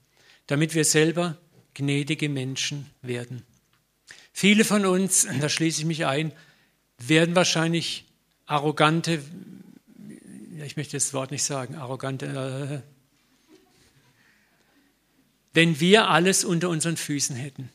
damit 0.47 0.75
wir 0.75 0.85
selber 0.85 1.39
gnädige 1.75 2.29
Menschen 2.29 2.91
werden. 3.01 3.43
Viele 4.33 4.65
von 4.65 4.85
uns, 4.85 5.27
da 5.41 5.49
schließe 5.49 5.81
ich 5.81 5.87
mich 5.87 6.07
ein, 6.07 6.33
werden 6.99 7.35
wahrscheinlich 7.35 8.07
arrogante 8.47 9.23
ich 10.61 10.77
möchte 10.77 10.97
das 10.97 11.15
Wort 11.15 11.31
nicht 11.31 11.45
sagen, 11.45 11.77
arrogant, 11.77 12.23
äh, 12.23 12.83
wenn 15.53 15.81
wir 15.81 16.09
alles 16.09 16.45
unter 16.45 16.69
unseren 16.69 16.97
Füßen 16.97 17.37
hätten. 17.37 17.71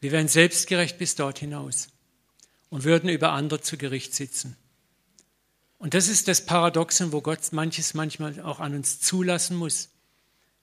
Wir 0.00 0.12
wären 0.12 0.28
selbstgerecht 0.28 0.98
bis 0.98 1.14
dort 1.14 1.38
hinaus 1.38 1.88
und 2.68 2.84
würden 2.84 3.08
über 3.08 3.32
andere 3.32 3.60
zu 3.60 3.78
Gericht 3.78 4.14
sitzen. 4.14 4.56
Und 5.78 5.94
das 5.94 6.08
ist 6.08 6.28
das 6.28 6.44
Paradoxon, 6.44 7.12
wo 7.12 7.20
Gott 7.20 7.40
manches 7.52 7.94
manchmal 7.94 8.40
auch 8.40 8.60
an 8.60 8.74
uns 8.74 9.00
zulassen 9.00 9.56
muss, 9.56 9.90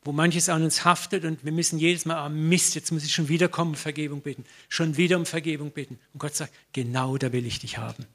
wo 0.03 0.11
manches 0.11 0.49
an 0.49 0.63
uns 0.63 0.83
haftet 0.83 1.25
und 1.25 1.45
wir 1.45 1.51
müssen 1.51 1.77
jedes 1.77 2.05
Mal, 2.05 2.17
ah 2.17 2.29
Mist, 2.29 2.73
jetzt 2.75 2.91
muss 2.91 3.03
ich 3.03 3.13
schon 3.13 3.29
wieder 3.29 3.49
kommen, 3.49 3.75
Vergebung 3.75 4.21
bitten, 4.21 4.45
schon 4.67 4.97
wieder 4.97 5.17
um 5.17 5.25
Vergebung 5.25 5.71
bitten. 5.71 5.99
Und 6.13 6.19
Gott 6.19 6.35
sagt, 6.35 6.53
genau 6.73 7.17
da 7.17 7.31
will 7.31 7.45
ich 7.45 7.59
dich 7.59 7.77
haben. 7.77 8.05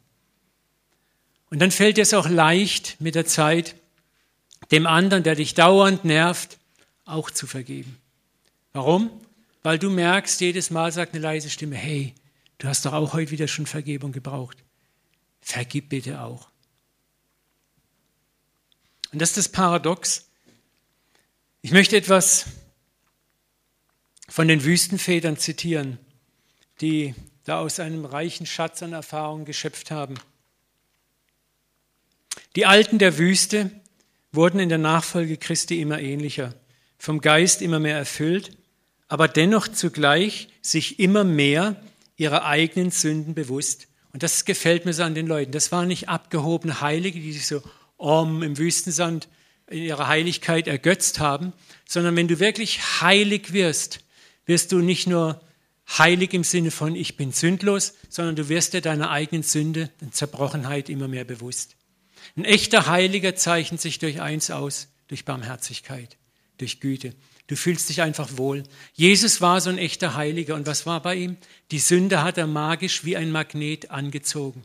Und 1.50 1.61
dann 1.61 1.71
fällt 1.71 1.99
es 1.99 2.15
auch 2.15 2.29
leicht 2.29 3.00
mit 3.00 3.15
der 3.15 3.26
Zeit, 3.26 3.76
dem 4.71 4.87
anderen, 4.87 5.23
der 5.23 5.35
dich 5.35 5.55
dauernd 5.55 6.05
nervt, 6.05 6.59
auch 7.05 7.31
zu 7.31 7.47
vergeben. 7.47 7.99
Warum? 8.73 9.11
Weil 9.62 9.79
du 9.79 9.91
merkst, 9.91 10.41
jedes 10.41 10.71
Mal 10.71 10.93
sagt 10.93 11.15
eine 11.15 11.23
leise 11.23 11.50
Stimme, 11.50 11.76
hey, 11.76 12.15
du 12.59 12.69
hast 12.69 12.85
doch 12.85 12.93
auch 12.93 13.12
heute 13.12 13.31
wieder 13.31 13.49
schon 13.49 13.67
Vergebung 13.67 14.12
gebraucht. 14.12 14.59
Vergib 15.41 15.88
bitte 15.88 16.21
auch. 16.21 16.49
Und 19.12 19.23
das 19.23 19.31
ist 19.31 19.38
das 19.38 19.49
Paradox. 19.49 20.29
Ich 21.62 21.71
möchte 21.71 21.97
etwas 21.97 22.47
von 24.29 24.49
den 24.49 24.65
Wüstenvätern 24.65 25.37
zitieren, 25.37 25.99
die 26.81 27.15
da 27.45 27.61
aus 27.61 27.79
einem 27.79 28.05
reichen 28.05 28.47
Schatz 28.47 28.83
an 28.83 28.92
Erfahrungen 28.92 29.44
geschöpft 29.44 29.90
haben. 29.90 30.16
Die 32.57 32.64
Alten 32.64 32.99
der 32.99 33.19
Wüste 33.19 33.71
wurden 34.33 34.61
in 34.61 34.71
der 34.71 34.79
Nachfolge 34.79 35.37
Christi 35.37 35.79
immer 35.79 36.01
ähnlicher, 36.01 36.55
vom 36.97 37.21
Geist 37.21 37.61
immer 37.61 37.81
mehr 37.81 37.99
erfüllt, 37.99 38.57
aber 39.09 39.29
dennoch 39.29 39.69
zugleich 39.69 40.49
sich 40.62 40.99
immer 40.99 41.23
mehr 41.23 41.77
ihrer 42.16 42.47
eigenen 42.47 42.90
Sünden 42.90 43.35
bewusst. 43.35 43.88
Und 44.14 44.23
das 44.23 44.47
gefällt 44.47 44.87
mir 44.87 44.95
so 44.95 45.03
an 45.03 45.14
den 45.14 45.27
Leuten. 45.27 45.53
Das 45.53 45.71
waren 45.71 45.88
nicht 45.88 46.09
abgehobene 46.09 46.81
Heilige, 46.81 47.21
die 47.21 47.35
sich 47.35 47.47
so 47.47 47.62
um, 47.99 48.42
im 48.42 48.57
Wüstensand 48.57 49.29
in 49.66 49.83
ihrer 49.83 50.09
Heiligkeit 50.09 50.66
ergötzt 50.66 51.21
haben, 51.21 51.53
sondern 51.87 52.16
wenn 52.16 52.29
du 52.29 52.40
wirklich 52.40 53.03
heilig 53.03 53.53
wirst, 53.53 54.01
wirst 54.47 54.73
du 54.73 54.79
nicht 54.79 55.07
nur 55.07 55.42
heilig 55.99 56.33
im 56.33 56.42
Sinne 56.42 56.71
von 56.71 56.97
ich 56.97 57.19
bin 57.19 57.33
sündlos, 57.33 57.92
sondern 58.09 58.35
du 58.35 58.49
wirst 58.49 58.73
dir 58.73 58.81
deiner 58.81 59.11
eigenen 59.11 59.42
Sünde 59.42 59.90
und 60.01 60.14
Zerbrochenheit 60.14 60.88
immer 60.88 61.07
mehr 61.07 61.25
bewusst. 61.25 61.77
Ein 62.37 62.45
echter 62.45 62.87
Heiliger 62.87 63.37
zeichnet 63.37 63.81
sich 63.81 63.99
durch 63.99 64.21
eins 64.21 64.51
aus, 64.51 64.89
durch 65.09 65.25
Barmherzigkeit, 65.25 66.17
durch 66.59 66.81
Güte. 66.81 67.15
Du 67.47 67.55
fühlst 67.55 67.89
dich 67.89 68.03
einfach 68.03 68.37
wohl. 68.37 68.65
Jesus 68.95 69.41
war 69.41 69.61
so 69.61 69.71
ein 69.71 69.79
echter 69.79 70.15
Heiliger. 70.15 70.55
Und 70.57 70.67
was 70.67 70.85
war 70.85 71.01
bei 71.01 71.15
ihm? 71.15 71.37
Die 71.71 71.79
Sünde 71.79 72.23
hat 72.23 72.39
er 72.39 72.47
magisch 72.47 73.05
wie 73.05 73.17
ein 73.17 73.31
Magnet 73.31 73.91
angezogen. 73.91 74.65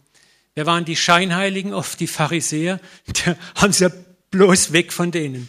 Wer 0.56 0.65
waren 0.65 0.86
die 0.86 0.95
Scheinheiligen? 0.95 1.74
Oft 1.74 2.00
die 2.00 2.08
Pharisäer. 2.08 2.80
Da 3.26 3.36
haben 3.56 3.74
sie 3.74 3.86
ja 3.86 3.91
bloß 4.32 4.74
weg 4.74 4.93
von 4.93 5.12
denen. 5.12 5.47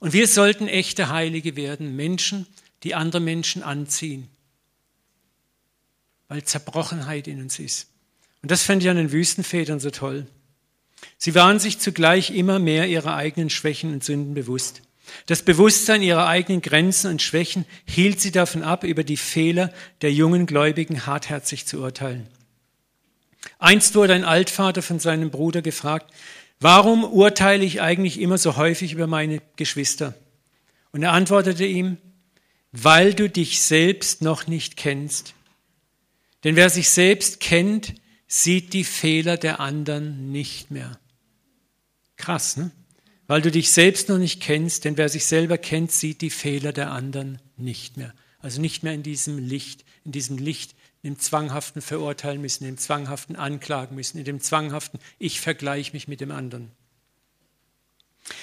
Und 0.00 0.12
wir 0.12 0.26
sollten 0.26 0.66
echte 0.66 1.10
Heilige 1.10 1.54
werden. 1.54 1.94
Menschen, 1.94 2.46
die 2.82 2.96
andere 2.96 3.20
Menschen 3.20 3.62
anziehen. 3.62 4.28
Weil 6.26 6.42
Zerbrochenheit 6.42 7.28
in 7.28 7.40
uns 7.40 7.60
ist. 7.60 7.86
Und 8.42 8.50
das 8.50 8.62
fände 8.62 8.84
ich 8.84 8.90
an 8.90 8.96
den 8.96 9.12
Wüstenvätern 9.12 9.78
so 9.78 9.90
toll. 9.90 10.26
Sie 11.18 11.34
waren 11.34 11.58
sich 11.58 11.78
zugleich 11.78 12.30
immer 12.30 12.58
mehr 12.58 12.86
ihrer 12.86 13.14
eigenen 13.14 13.50
Schwächen 13.50 13.92
und 13.92 14.04
Sünden 14.04 14.34
bewusst. 14.34 14.82
Das 15.26 15.42
Bewusstsein 15.42 16.02
ihrer 16.02 16.26
eigenen 16.26 16.62
Grenzen 16.62 17.10
und 17.10 17.22
Schwächen 17.22 17.64
hielt 17.86 18.20
sie 18.20 18.30
davon 18.30 18.62
ab, 18.62 18.84
über 18.84 19.04
die 19.04 19.16
Fehler 19.16 19.72
der 20.00 20.12
jungen 20.12 20.46
Gläubigen 20.46 21.06
hartherzig 21.06 21.66
zu 21.66 21.80
urteilen. 21.80 22.26
Einst 23.58 23.94
wurde 23.94 24.14
ein 24.14 24.24
Altvater 24.24 24.82
von 24.82 24.98
seinem 24.98 25.30
Bruder 25.30 25.62
gefragt, 25.62 26.12
warum 26.60 27.04
urteile 27.04 27.64
ich 27.64 27.80
eigentlich 27.80 28.20
immer 28.20 28.38
so 28.38 28.56
häufig 28.56 28.92
über 28.92 29.06
meine 29.06 29.40
Geschwister? 29.56 30.14
Und 30.92 31.02
er 31.02 31.12
antwortete 31.12 31.64
ihm, 31.64 31.98
weil 32.70 33.14
du 33.14 33.28
dich 33.28 33.62
selbst 33.62 34.22
noch 34.22 34.46
nicht 34.46 34.76
kennst. 34.76 35.34
Denn 36.44 36.56
wer 36.56 36.70
sich 36.70 36.88
selbst 36.88 37.40
kennt, 37.40 37.94
sieht 38.32 38.72
die 38.72 38.84
Fehler 38.84 39.36
der 39.36 39.60
anderen 39.60 40.32
nicht 40.32 40.70
mehr. 40.70 40.98
Krass, 42.16 42.56
ne? 42.56 42.70
Weil 43.26 43.42
du 43.42 43.50
dich 43.50 43.70
selbst 43.70 44.08
noch 44.08 44.16
nicht 44.16 44.40
kennst, 44.40 44.86
denn 44.86 44.96
wer 44.96 45.10
sich 45.10 45.26
selber 45.26 45.58
kennt, 45.58 45.92
sieht 45.92 46.22
die 46.22 46.30
Fehler 46.30 46.72
der 46.72 46.90
anderen 46.90 47.40
nicht 47.58 47.98
mehr. 47.98 48.14
Also 48.38 48.60
nicht 48.60 48.82
mehr 48.82 48.94
in 48.94 49.02
diesem 49.02 49.36
Licht, 49.38 49.84
in 50.04 50.12
diesem 50.12 50.38
Licht, 50.38 50.74
in 51.02 51.12
dem 51.12 51.18
zwanghaften 51.18 51.82
Verurteilen 51.82 52.40
müssen, 52.40 52.64
in 52.64 52.74
dem 52.74 52.78
zwanghaften 52.78 53.36
Anklagen 53.36 53.96
müssen, 53.96 54.16
in 54.16 54.24
dem 54.24 54.40
zwanghaften 54.40 54.98
Ich 55.18 55.40
vergleiche 55.40 55.92
mich 55.92 56.08
mit 56.08 56.22
dem 56.22 56.30
anderen. 56.30 56.70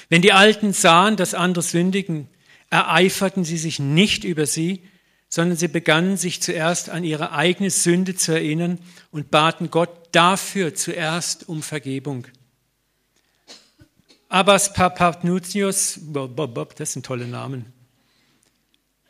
Wenn 0.08 0.22
die 0.22 0.34
Alten 0.34 0.72
sahen, 0.72 1.18
dass 1.18 1.34
andere 1.34 1.64
sündigen, 1.64 2.28
ereiferten 2.70 3.44
sie 3.44 3.58
sich 3.58 3.80
nicht 3.80 4.24
über 4.24 4.46
sie, 4.46 4.84
sondern 5.30 5.56
sie 5.56 5.68
begannen 5.68 6.18
sich 6.18 6.42
zuerst 6.42 6.90
an 6.90 7.04
ihre 7.04 7.32
eigene 7.32 7.70
Sünde 7.70 8.16
zu 8.16 8.32
erinnern 8.32 8.80
und 9.12 9.30
baten 9.30 9.70
Gott 9.70 10.10
dafür 10.12 10.74
zuerst 10.74 11.48
um 11.48 11.62
Vergebung. 11.62 12.28
Abbas 14.28 14.74
Papatnutius, 14.74 16.00
das 16.78 16.94
sind 16.94 17.06
tolle 17.06 17.28
Namen, 17.28 17.66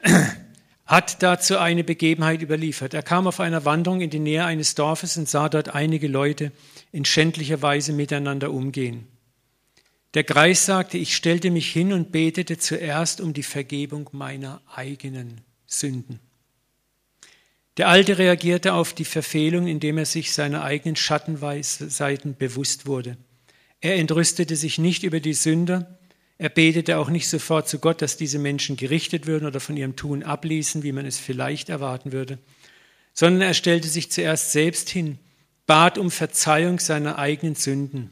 hat 0.86 1.22
dazu 1.24 1.58
eine 1.58 1.84
Begebenheit 1.84 2.42
überliefert. 2.42 2.94
Er 2.94 3.04
kam 3.04 3.28
auf 3.28 3.40
einer 3.40 3.64
Wanderung 3.66 4.02
in 4.02 4.10
die 4.10 4.20
Nähe 4.20 4.44
eines 4.44 4.76
Dorfes 4.76 5.18
und 5.18 5.30
sah 5.30 5.48
dort 5.50 5.76
einige 5.76 6.08
Leute 6.08 6.52
in 6.92 7.06
schändlicher 7.06 7.62
Weise 7.62 7.94
miteinander 7.94 8.52
umgehen. 8.52 9.08
Der 10.16 10.24
Greis 10.24 10.66
sagte, 10.66 10.98
ich 10.98 11.16
stellte 11.16 11.52
mich 11.52 11.72
hin 11.72 11.94
und 11.94 12.12
betete 12.12 12.58
zuerst 12.58 13.22
um 13.22 13.34
die 13.34 13.44
Vergebung 13.44 14.10
meiner 14.12 14.62
eigenen 14.74 15.42
Sünden. 15.70 16.20
Der 17.78 17.88
Alte 17.88 18.18
reagierte 18.18 18.74
auf 18.74 18.94
die 18.94 19.06
Verfehlung, 19.06 19.68
indem 19.68 19.98
er 19.98 20.06
sich 20.06 20.34
seiner 20.34 20.64
eigenen 20.64 20.98
Schattenseiten 20.98 22.36
bewusst 22.36 22.88
wurde. 22.88 23.16
Er 23.80 23.96
entrüstete 23.96 24.58
sich 24.58 24.80
nicht 24.80 25.04
über 25.04 25.22
die 25.22 25.34
Sünder, 25.34 25.98
er 26.38 26.50
betete 26.50 26.98
auch 26.98 27.10
nicht 27.10 27.30
sofort 27.30 27.70
zu 27.70 27.80
Gott, 27.80 28.02
dass 28.02 28.18
diese 28.18 28.40
Menschen 28.40 28.76
gerichtet 28.76 29.28
würden 29.28 29.46
oder 29.46 29.60
von 29.60 29.78
ihrem 29.78 29.96
Tun 29.96 30.24
abließen, 30.24 30.84
wie 30.84 30.92
man 30.92 31.06
es 31.06 31.20
vielleicht 31.20 31.70
erwarten 31.70 32.12
würde, 32.12 32.40
sondern 33.14 33.42
er 33.42 33.54
stellte 33.54 33.88
sich 33.88 34.12
zuerst 34.12 34.52
selbst 34.52 34.90
hin, 34.90 35.20
bat 35.66 35.98
um 35.98 36.12
Verzeihung 36.12 36.80
seiner 36.80 37.20
eigenen 37.20 37.56
Sünden. 37.56 38.10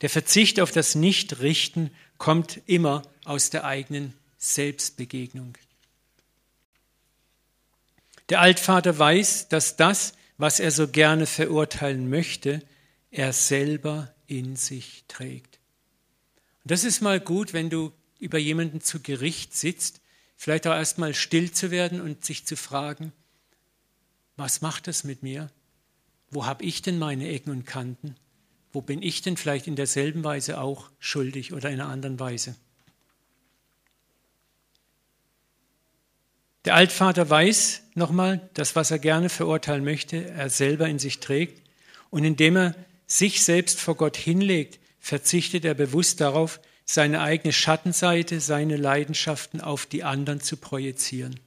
Der 0.00 0.10
Verzicht 0.10 0.60
auf 0.60 0.72
das 0.72 0.94
Nichtrichten 0.94 1.90
kommt 2.18 2.60
immer 2.66 3.02
aus 3.24 3.50
der 3.50 3.64
eigenen 3.64 4.12
Selbstbegegnung. 4.38 5.56
Der 8.28 8.40
Altvater 8.40 8.98
weiß, 8.98 9.48
dass 9.48 9.76
das, 9.76 10.14
was 10.36 10.60
er 10.60 10.70
so 10.70 10.88
gerne 10.88 11.26
verurteilen 11.26 12.10
möchte, 12.10 12.62
er 13.10 13.32
selber 13.32 14.14
in 14.26 14.56
sich 14.56 15.04
trägt. 15.08 15.60
Und 16.64 16.70
das 16.72 16.84
ist 16.84 17.00
mal 17.00 17.20
gut, 17.20 17.52
wenn 17.52 17.70
du 17.70 17.92
über 18.18 18.38
jemanden 18.38 18.80
zu 18.80 19.00
Gericht 19.00 19.54
sitzt, 19.54 20.00
vielleicht 20.36 20.66
auch 20.66 20.74
erstmal 20.74 21.14
still 21.14 21.52
zu 21.52 21.70
werden 21.70 22.00
und 22.00 22.24
sich 22.24 22.44
zu 22.46 22.56
fragen, 22.56 23.12
was 24.36 24.60
macht 24.60 24.86
das 24.86 25.04
mit 25.04 25.22
mir? 25.22 25.50
Wo 26.30 26.44
habe 26.44 26.64
ich 26.64 26.82
denn 26.82 26.98
meine 26.98 27.28
Ecken 27.28 27.50
und 27.50 27.64
Kanten? 27.64 28.16
Wo 28.72 28.82
bin 28.82 29.00
ich 29.00 29.22
denn 29.22 29.36
vielleicht 29.36 29.66
in 29.66 29.76
derselben 29.76 30.24
Weise 30.24 30.60
auch 30.60 30.90
schuldig 30.98 31.52
oder 31.54 31.70
in 31.70 31.80
einer 31.80 31.88
anderen 31.88 32.20
Weise? 32.20 32.56
Der 36.66 36.74
Altvater 36.74 37.30
weiß 37.30 37.82
nochmal, 37.94 38.40
dass 38.54 38.74
was 38.74 38.90
er 38.90 38.98
gerne 38.98 39.28
verurteilen 39.28 39.84
möchte, 39.84 40.28
er 40.30 40.50
selber 40.50 40.88
in 40.88 40.98
sich 40.98 41.20
trägt. 41.20 41.62
Und 42.10 42.24
indem 42.24 42.56
er 42.56 42.74
sich 43.06 43.44
selbst 43.44 43.78
vor 43.78 43.96
Gott 43.96 44.16
hinlegt, 44.16 44.80
verzichtet 44.98 45.64
er 45.64 45.74
bewusst 45.74 46.20
darauf, 46.20 46.58
seine 46.84 47.20
eigene 47.20 47.52
Schattenseite, 47.52 48.40
seine 48.40 48.76
Leidenschaften 48.76 49.60
auf 49.60 49.86
die 49.86 50.02
anderen 50.02 50.40
zu 50.40 50.56
projizieren. 50.56 51.38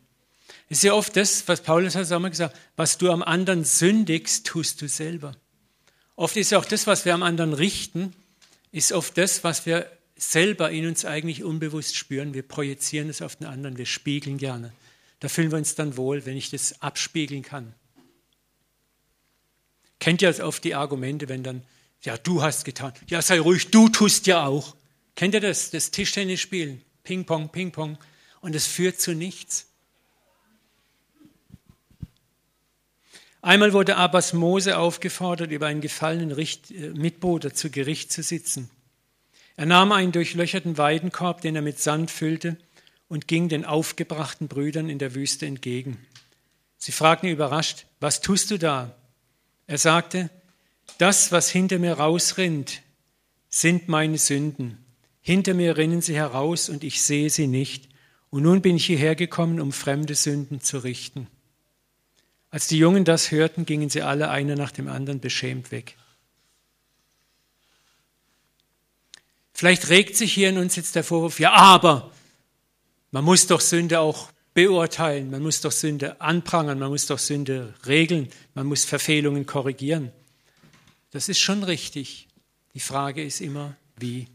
Es 0.70 0.78
ist 0.78 0.84
ja 0.84 0.94
oft 0.94 1.18
das, 1.18 1.48
was 1.48 1.64
Paulus 1.64 1.96
hat 1.96 2.10
auch 2.12 2.20
mal 2.20 2.30
gesagt, 2.30 2.56
was 2.78 2.98
du 2.98 3.12
am 3.12 3.22
anderen 3.22 3.66
sündigst, 3.66 4.48
tust 4.48 4.82
du 4.82 4.88
selber. 4.88 5.36
Oft 6.16 6.38
ist 6.38 6.54
auch 6.54 6.66
das, 6.66 6.88
was 6.88 7.04
wir 7.04 7.14
am 7.14 7.24
anderen 7.24 7.54
richten, 7.54 8.14
ist 8.72 8.94
oft 8.94 9.18
das, 9.18 9.44
was 9.44 9.66
wir 9.66 9.86
selber 10.16 10.72
in 10.72 10.88
uns 10.88 11.04
eigentlich 11.04 11.44
unbewusst 11.44 11.98
spüren. 11.98 12.34
Wir 12.34 12.44
projizieren 12.44 13.10
es 13.10 13.22
auf 13.22 13.36
den 13.36 13.48
anderen, 13.48 13.78
wir 13.78 13.86
spiegeln 13.86 14.38
gerne. 14.38 14.72
Da 15.20 15.28
fühlen 15.28 15.52
wir 15.52 15.58
uns 15.58 15.76
dann 15.76 15.98
wohl, 15.98 16.26
wenn 16.26 16.38
ich 16.38 16.50
das 16.50 16.82
abspiegeln 16.82 17.44
kann. 17.44 17.74
Kennt 20.00 20.22
ihr 20.22 20.46
oft 20.46 20.64
die 20.64 20.76
Argumente, 20.76 21.28
wenn 21.28 21.44
dann, 21.44 21.64
ja, 22.02 22.18
du 22.18 22.42
hast 22.42 22.64
getan. 22.64 22.94
Ja, 23.08 23.22
sei 23.22 23.40
ruhig, 23.40 23.70
du 23.70 23.90
tust 23.90 24.28
ja 24.28 24.46
auch. 24.46 24.76
Kennt 25.16 25.34
ihr 25.34 25.42
das? 25.42 25.72
Das 25.72 25.92
Tischtennis 25.92 26.40
spielen. 26.40 26.82
Ping 27.04 27.26
Pong, 27.26 27.50
Ping 27.50 27.72
Pong. 27.72 27.98
Und 28.40 28.56
es 28.56 28.66
führt 28.66 29.02
zu 29.02 29.14
nichts. 29.14 29.66
Einmal 33.42 33.74
wurde 33.74 33.96
Abbas 33.96 34.34
Mose 34.34 34.78
aufgefordert, 34.78 35.52
über 35.52 35.68
einen 35.68 35.82
gefallenen 35.82 36.38
äh, 36.38 36.90
Mitbruder 36.90 37.54
zu 37.54 37.70
Gericht 37.70 38.12
zu 38.12 38.22
sitzen. 38.22 38.70
Er 39.56 39.66
nahm 39.66 39.92
einen 39.92 40.12
durchlöcherten 40.12 40.78
Weidenkorb, 40.78 41.42
den 41.42 41.56
er 41.56 41.62
mit 41.62 41.80
Sand 41.80 42.12
füllte, 42.12 42.58
und 43.10 43.28
ging 43.28 43.50
den 43.50 43.66
aufgebrachten 43.66 44.48
Brüdern 44.48 44.88
in 44.88 45.00
der 45.00 45.16
Wüste 45.16 45.46
entgegen. 45.46 45.98
Sie 46.78 46.94
fragten 46.94 47.28
ihn 47.28 47.34
überrascht, 47.34 47.86
was 48.00 48.22
tust 48.22 48.52
du 48.52 48.58
da? 48.58 48.96
Er 49.68 49.78
sagte, 49.78 50.30
das, 50.98 51.32
was 51.32 51.50
hinter 51.50 51.80
mir 51.80 51.94
rausrinnt, 51.94 52.82
sind 53.50 53.90
meine 53.90 54.18
Sünden. 54.18 54.78
Hinter 55.22 55.54
mir 55.54 55.76
rinnen 55.76 56.02
sie 56.02 56.16
heraus 56.16 56.70
und 56.70 56.84
ich 56.84 57.02
sehe 57.02 57.30
sie 57.30 57.48
nicht. 57.48 57.90
Und 58.30 58.44
nun 58.44 58.62
bin 58.62 58.76
ich 58.76 58.86
hierher 58.86 59.16
gekommen, 59.16 59.60
um 59.60 59.74
fremde 59.74 60.16
Sünden 60.16 60.62
zu 60.62 60.78
richten. 60.80 61.28
Als 62.52 62.68
die 62.68 62.78
Jungen 62.78 63.06
das 63.06 63.32
hörten, 63.32 63.66
gingen 63.66 63.90
sie 63.90 64.02
alle 64.02 64.30
einer 64.30 64.56
nach 64.56 64.72
dem 64.72 64.88
anderen 64.88 65.20
beschämt 65.20 65.72
weg. 65.72 65.96
Vielleicht 69.54 69.90
regt 69.90 70.16
sich 70.16 70.34
hier 70.34 70.50
in 70.50 70.58
uns 70.58 70.76
jetzt 70.76 70.96
der 70.96 71.04
Vorwurf, 71.04 71.40
ja, 71.40 71.52
aber 71.52 72.12
man 73.12 73.24
muss 73.24 73.48
doch 73.48 73.62
Sünde 73.62 74.00
auch 74.00 74.30
beurteilen, 74.54 75.32
man 75.32 75.42
muss 75.42 75.62
doch 75.62 75.72
Sünde 75.72 76.20
anprangern, 76.22 76.80
man 76.80 76.90
muss 76.90 77.08
doch 77.08 77.20
Sünde 77.20 77.74
regeln, 77.86 78.30
man 78.54 78.68
muss 78.68 78.86
Verfehlungen 78.86 79.46
korrigieren. 79.46 80.12
Das 81.12 81.30
ist 81.30 81.40
schon 81.40 81.64
richtig. 81.64 82.28
Die 82.74 82.80
Frage 82.80 83.24
ist 83.24 83.42
immer, 83.42 83.76
wie. 83.98 84.28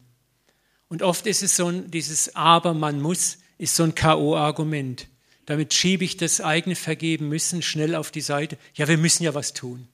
Und 0.89 1.03
oft 1.03 1.27
ist 1.27 1.43
es 1.43 1.57
so 1.57 1.71
dieses 1.71 2.35
Aber, 2.35 2.75
man 2.75 3.01
muss, 3.01 3.39
ist 3.59 3.77
so 3.77 3.85
ein 3.85 3.95
K.O.-Argument. 3.95 5.07
Damit 5.47 5.75
schiebe 5.75 6.05
ich 6.05 6.17
das 6.17 6.41
eigene 6.41 6.75
Vergeben 6.75 7.29
müssen 7.29 7.63
schnell 7.63 7.95
auf 7.95 8.11
die 8.11 8.21
Seite. 8.21 8.59
Ja, 8.75 8.89
wir 8.89 8.99
müssen 8.99 9.25
ja 9.25 9.35
was 9.35 9.53
tun. 9.53 9.89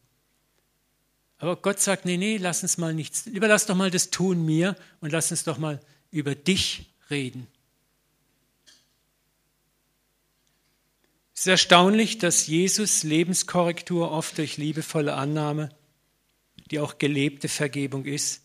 Aber 1.39 1.57
Gott 1.57 1.81
sagt, 1.81 2.05
nee, 2.05 2.19
nee, 2.19 2.37
lass 2.37 2.63
uns 2.63 2.77
mal 2.77 2.95
nichts, 2.95 3.27
überlass 3.27 3.67
doch 3.67 3.75
mal 3.75 3.91
das 3.91 4.11
Tun 4.11 4.45
mir 4.45 4.77
und 5.01 5.11
lass 5.11 5.31
uns 5.31 5.45
doch 5.45 5.57
mal 5.57 5.81
über 6.11 6.35
dich 6.35 6.93
reden. 7.09 7.47
Es 11.41 11.47
ist 11.47 11.53
erstaunlich, 11.53 12.19
dass 12.19 12.49
Jesus 12.49 13.03
Lebenskorrektur 13.03 14.11
oft 14.11 14.37
durch 14.37 14.59
liebevolle 14.59 15.15
Annahme, 15.15 15.71
die 16.71 16.79
auch 16.79 16.99
gelebte 16.99 17.49
Vergebung 17.49 18.05
ist, 18.05 18.43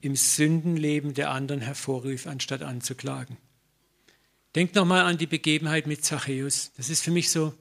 im 0.00 0.16
Sündenleben 0.16 1.14
der 1.14 1.30
anderen 1.30 1.60
hervorruft, 1.60 2.26
anstatt 2.26 2.62
anzuklagen. 2.62 3.36
Denkt 4.56 4.74
nochmal 4.74 5.02
an 5.02 5.16
die 5.16 5.28
Begebenheit 5.28 5.86
mit 5.86 6.04
Zachäus. 6.04 6.72
Das 6.76 6.90
ist 6.90 7.04
für 7.04 7.12
mich 7.12 7.30
so 7.30 7.54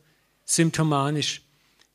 symptomatisch. 0.44 1.44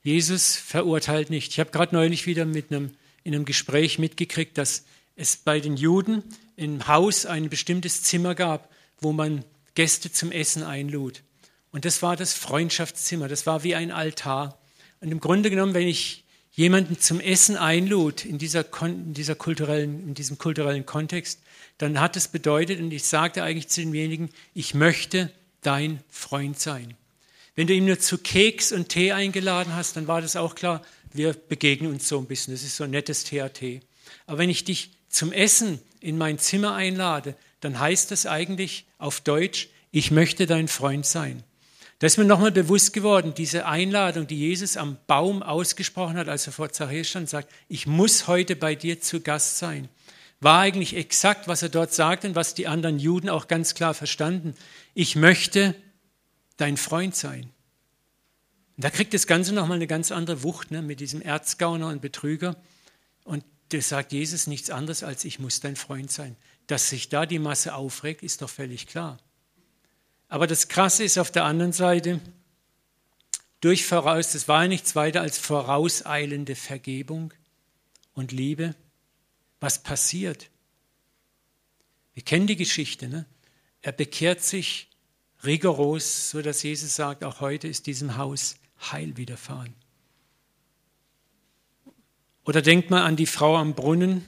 Jesus 0.05 0.55
verurteilt 0.55 1.31
nicht. 1.31 1.51
Ich 1.51 1.59
habe 1.59 1.72
gerade 1.72 1.96
neulich 1.96 2.29
wieder 2.29 2.44
mit 2.44 2.70
einem, 2.70 2.92
in 3.25 3.35
einem 3.35 3.44
Gespräch 3.44 3.98
mitgekriegt, 3.98 4.57
dass 4.57 4.85
es 5.16 5.37
bei 5.37 5.59
den 5.59 5.77
Juden 5.77 6.22
im 6.55 6.87
Haus 6.87 7.27
ein 7.27 7.51
bestimmtes 7.51 8.05
Zimmer 8.05 8.37
gab, 8.37 8.70
wo 9.01 9.11
man 9.11 9.44
Gäste 9.75 10.12
zum 10.12 10.31
Essen 10.31 10.62
einlud. 10.62 11.25
Und 11.73 11.85
das 11.85 12.03
war 12.03 12.17
das 12.17 12.35
Freundschaftszimmer, 12.35 13.29
das 13.29 13.47
war 13.47 13.65
wie 13.65 13.75
ein 13.75 13.91
Altar. 13.91 14.59
Und 15.01 15.11
im 15.11 15.21
Grunde 15.21 15.51
genommen, 15.51 15.75
wenn 15.75 15.89
ich 15.89 16.25
jemanden 16.53 17.01
zum 17.01 17.19
Essen 17.19 17.57
einlud 17.57 18.25
in, 18.25 18.39
dieser, 18.39 18.65
in, 18.83 19.15
dieser 19.15 19.35
kulturellen, 19.35 20.09
in 20.09 20.15
diesem 20.15 20.39
kulturellen 20.39 20.85
Kontext, 20.85 21.41
dann 21.79 21.99
hat 21.99 22.17
es 22.17 22.29
bedeutet, 22.29 22.79
und 22.79 22.93
ich 22.93 23.05
sagte 23.05 23.43
eigentlich 23.43 23.69
zu 23.69 23.81
demjenigen, 23.81 24.29
ich 24.55 24.75
möchte 24.75 25.33
dein 25.63 26.01
Freund 26.11 26.61
sein. 26.61 26.95
Wenn 27.55 27.67
du 27.67 27.75
ihm 27.75 27.87
nur 27.87 27.99
zu 27.99 28.19
Keks 28.19 28.73
und 28.73 28.91
Tee 28.91 29.13
eingeladen 29.13 29.75
hast, 29.75 29.97
dann 29.97 30.07
war 30.07 30.21
das 30.21 30.37
auch 30.37 30.55
klar, 30.55 30.83
wir 31.13 31.33
begegnen 31.33 31.91
uns 31.91 32.09
so 32.09 32.19
ein 32.19 32.27
bisschen, 32.27 32.55
das 32.55 32.63
ist 32.63 32.77
so 32.77 32.85
ein 32.85 32.91
nettes 32.91 33.25
THT. 33.25 33.83
Aber 34.27 34.39
wenn 34.39 34.51
ich 34.51 34.65
dich 34.65 34.91
zum 35.09 35.33
Essen 35.33 35.81
in 36.01 36.19
mein 36.19 36.39
Zimmer 36.39 36.75
einlade, 36.75 37.35
dann 37.61 37.79
heißt 37.79 38.11
das 38.11 38.27
eigentlich 38.27 38.87
auf 38.99 39.21
Deutsch, 39.21 39.69
ich 39.91 40.11
möchte 40.11 40.47
dein 40.47 40.69
Freund 40.69 41.05
sein. 41.05 41.45
Da 42.03 42.07
ist 42.07 42.19
mir 42.19 42.25
nochmal 42.25 42.51
bewusst 42.51 42.93
geworden, 42.93 43.33
diese 43.33 43.65
Einladung, 43.65 44.27
die 44.27 44.37
Jesus 44.37 44.77
am 44.77 44.99
Baum 45.07 45.41
ausgesprochen 45.41 46.17
hat, 46.17 46.29
als 46.29 46.49
er 46.49 46.53
vor 46.53 46.73
Zachäus 46.73 47.09
stand, 47.09 47.31
sagt, 47.31 47.49
ich 47.69 47.87
muss 47.87 48.27
heute 48.27 48.57
bei 48.57 48.75
dir 48.75 49.01
zu 49.01 49.21
Gast 49.21 49.59
sein, 49.59 49.88
war 50.41 50.59
eigentlich 50.59 50.97
exakt, 50.97 51.47
was 51.47 51.62
er 51.62 51.69
dort 51.69 51.95
sagt 51.95 52.25
und 52.25 52.35
was 52.35 52.55
die 52.55 52.67
anderen 52.67 52.99
Juden 52.99 53.29
auch 53.29 53.47
ganz 53.47 53.77
klar 53.77 53.95
verstanden. 53.95 54.57
Ich 54.95 55.15
möchte 55.15 55.77
dein 56.57 56.77
Freund 56.77 57.15
sein. 57.15 57.51
Da 58.77 58.91
kriegt 58.91 59.15
das 59.15 59.29
Ganze 59.29 59.55
nochmal 59.55 59.77
eine 59.77 59.87
ganz 59.87 60.11
andere 60.11 60.43
Wucht 60.43 60.73
ne, 60.73 60.83
mit 60.83 60.99
diesem 60.99 61.23
Erzgauner 61.23 61.87
und 61.87 62.03
Betrüger. 62.03 62.57
Und 63.23 63.45
das 63.69 63.91
sagt 63.91 64.11
Jesus 64.11 64.49
nichts 64.49 64.71
anderes 64.71 65.05
als, 65.05 65.25
ich 65.25 65.38
muss 65.38 65.61
dein 65.61 65.77
Freund 65.77 66.11
sein. 66.11 66.35
Dass 66.67 66.88
sich 66.88 67.11
da 67.11 67.27
die 67.27 67.38
Masse 67.38 67.77
aufregt, 67.77 68.25
ist 68.25 68.43
doch 68.43 68.51
völlig 68.51 68.88
klar. 68.88 69.21
Aber 70.33 70.47
das 70.47 70.68
Krasse 70.68 71.05
ist 71.05 71.18
auf 71.18 71.31
der 71.31 71.45
anderen 71.45 71.75
Seite, 71.75 72.18
durch 73.61 73.85
voraus, 73.85 74.33
das 74.33 74.49
war 74.49 74.66
nichts 74.66 74.97
weiter 74.97 75.21
als 75.21 75.37
vorauseilende 75.37 76.55
Vergebung 76.55 77.35
und 78.14 78.33
Liebe. 78.33 78.75
Was 79.61 79.83
passiert? 79.83 80.49
Wir 82.14 82.23
kennen 82.23 82.47
die 82.47 82.57
Geschichte. 82.57 83.09
Ne? 83.09 83.27
Er 83.83 83.92
bekehrt 83.92 84.40
sich 84.40 84.88
rigoros, 85.45 86.31
so 86.31 86.40
dass 86.40 86.62
Jesus 86.62 86.97
sagt, 86.97 87.25
auch 87.25 87.42
heute 87.42 87.68
ist 87.68 87.87
diesem 87.87 88.16
Haus 88.16 88.57
Heil 88.90 89.18
widerfahren. 89.18 89.75
Oder 92.47 92.62
denkt 92.62 92.88
mal 92.88 93.03
an 93.03 93.16
die 93.16 93.27
Frau 93.27 93.59
am 93.59 93.75
Brunnen, 93.75 94.25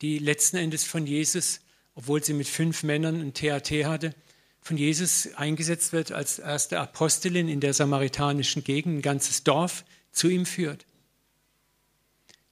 die 0.00 0.18
letzten 0.18 0.56
Endes 0.56 0.84
von 0.84 1.06
Jesus 1.06 1.60
obwohl 1.96 2.22
sie 2.22 2.34
mit 2.34 2.46
fünf 2.46 2.84
Männern 2.84 3.20
ein 3.20 3.34
THT 3.34 3.84
hatte, 3.84 4.14
von 4.60 4.76
Jesus 4.76 5.34
eingesetzt 5.34 5.92
wird 5.92 6.12
als 6.12 6.38
erste 6.38 6.78
Apostelin 6.78 7.48
in 7.48 7.60
der 7.60 7.72
samaritanischen 7.72 8.62
Gegend, 8.62 8.98
ein 8.98 9.02
ganzes 9.02 9.44
Dorf 9.44 9.84
zu 10.12 10.28
ihm 10.28 10.44
führt. 10.44 10.84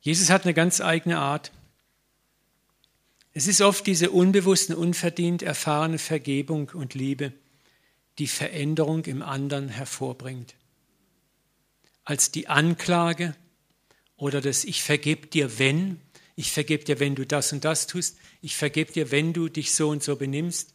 Jesus 0.00 0.30
hat 0.30 0.44
eine 0.44 0.54
ganz 0.54 0.80
eigene 0.80 1.18
Art. 1.18 1.52
Es 3.32 3.46
ist 3.46 3.60
oft 3.60 3.86
diese 3.86 4.10
unbewusste, 4.10 4.76
unverdient 4.76 5.42
erfahrene 5.42 5.98
Vergebung 5.98 6.70
und 6.72 6.94
Liebe, 6.94 7.32
die 8.18 8.28
Veränderung 8.28 9.04
im 9.04 9.22
anderen 9.22 9.68
hervorbringt. 9.68 10.54
Als 12.04 12.30
die 12.30 12.48
Anklage 12.48 13.34
oder 14.16 14.40
das 14.40 14.64
Ich 14.64 14.82
vergebe 14.82 15.26
dir, 15.26 15.58
wenn 15.58 16.00
ich 16.36 16.52
vergebe 16.52 16.84
dir, 16.84 17.00
wenn 17.00 17.14
du 17.14 17.24
das 17.24 17.52
und 17.52 17.64
das 17.64 17.86
tust. 17.86 18.16
Ich 18.40 18.56
vergebe 18.56 18.92
dir, 18.92 19.10
wenn 19.10 19.32
du 19.32 19.48
dich 19.48 19.74
so 19.74 19.88
und 19.88 20.02
so 20.02 20.16
benimmst. 20.16 20.74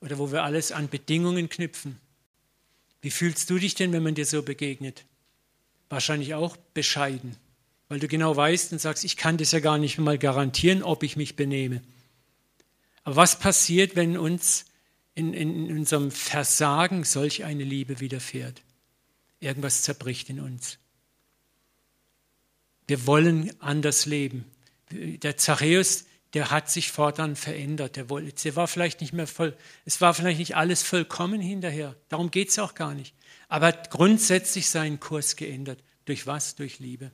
Oder 0.00 0.18
wo 0.18 0.30
wir 0.30 0.44
alles 0.44 0.70
an 0.70 0.88
Bedingungen 0.88 1.48
knüpfen. 1.48 1.98
Wie 3.00 3.10
fühlst 3.10 3.48
du 3.50 3.58
dich 3.58 3.74
denn, 3.74 3.92
wenn 3.92 4.02
man 4.02 4.14
dir 4.14 4.26
so 4.26 4.42
begegnet? 4.42 5.04
wahrscheinlich 5.88 6.34
auch 6.34 6.56
bescheiden, 6.74 7.36
weil 7.88 8.00
du 8.00 8.08
genau 8.08 8.36
weißt 8.36 8.72
und 8.72 8.80
sagst, 8.80 9.04
ich 9.04 9.16
kann 9.16 9.38
das 9.38 9.52
ja 9.52 9.60
gar 9.60 9.78
nicht 9.78 9.98
mal 9.98 10.18
garantieren, 10.18 10.82
ob 10.82 11.02
ich 11.02 11.16
mich 11.16 11.36
benehme. 11.36 11.82
Aber 13.04 13.16
was 13.16 13.38
passiert, 13.38 13.96
wenn 13.96 14.18
uns 14.18 14.66
in, 15.14 15.32
in 15.32 15.76
unserem 15.76 16.10
Versagen 16.10 17.04
solch 17.04 17.44
eine 17.44 17.64
Liebe 17.64 18.00
widerfährt? 18.00 18.62
Irgendwas 19.40 19.82
zerbricht 19.82 20.28
in 20.30 20.40
uns. 20.40 20.78
Wir 22.86 23.06
wollen 23.06 23.52
anders 23.60 24.06
leben. 24.06 24.44
Der 24.90 25.36
Zachäus, 25.36 26.06
der 26.34 26.50
hat 26.50 26.70
sich 26.70 26.90
fortan 26.92 27.36
verändert. 27.36 27.96
Der, 27.96 28.08
war 28.10 28.68
vielleicht 28.68 29.00
nicht 29.00 29.12
mehr 29.12 29.26
voll, 29.26 29.56
es 29.84 30.00
war 30.00 30.14
vielleicht 30.14 30.38
nicht 30.38 30.56
alles 30.56 30.82
vollkommen 30.82 31.40
hinterher. 31.40 31.94
Darum 32.08 32.30
geht 32.30 32.50
es 32.50 32.58
auch 32.58 32.74
gar 32.74 32.94
nicht. 32.94 33.14
Aber 33.48 33.66
hat 33.66 33.90
grundsätzlich 33.90 34.68
seinen 34.68 35.00
Kurs 35.00 35.36
geändert. 35.36 35.82
Durch 36.04 36.26
was? 36.26 36.54
Durch 36.54 36.78
Liebe. 36.78 37.12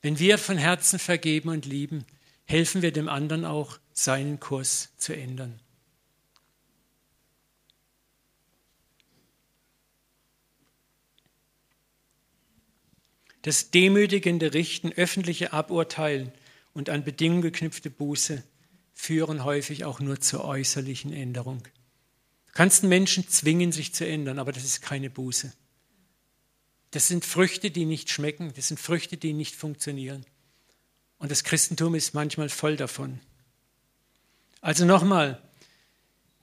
Wenn 0.00 0.18
wir 0.18 0.38
von 0.38 0.58
Herzen 0.58 0.98
vergeben 0.98 1.48
und 1.48 1.66
lieben, 1.66 2.04
helfen 2.44 2.82
wir 2.82 2.92
dem 2.92 3.08
anderen 3.08 3.44
auch, 3.44 3.78
seinen 3.92 4.38
Kurs 4.38 4.90
zu 4.96 5.14
ändern. 5.14 5.60
Das 13.42 13.70
demütigende 13.70 14.54
Richten, 14.54 14.92
öffentliche 14.92 15.52
Aburteilen 15.52 16.32
und 16.72 16.90
an 16.90 17.04
Bedingungen 17.04 17.42
geknüpfte 17.42 17.90
Buße 17.90 18.42
führen 18.94 19.44
häufig 19.44 19.84
auch 19.84 20.00
nur 20.00 20.20
zur 20.20 20.44
äußerlichen 20.44 21.12
Änderung. 21.12 21.62
Du 22.46 22.52
kannst 22.54 22.82
einen 22.82 22.88
Menschen 22.88 23.28
zwingen, 23.28 23.72
sich 23.72 23.94
zu 23.94 24.06
ändern, 24.06 24.38
aber 24.38 24.52
das 24.52 24.64
ist 24.64 24.82
keine 24.82 25.10
Buße. 25.10 25.52
Das 26.90 27.06
sind 27.06 27.24
Früchte, 27.24 27.70
die 27.70 27.84
nicht 27.84 28.10
schmecken, 28.10 28.52
das 28.56 28.68
sind 28.68 28.80
Früchte, 28.80 29.16
die 29.16 29.34
nicht 29.34 29.54
funktionieren. 29.54 30.24
Und 31.18 31.30
das 31.30 31.44
Christentum 31.44 31.94
ist 31.94 32.14
manchmal 32.14 32.48
voll 32.48 32.76
davon. 32.76 33.20
Also 34.60 34.84
nochmal, 34.84 35.40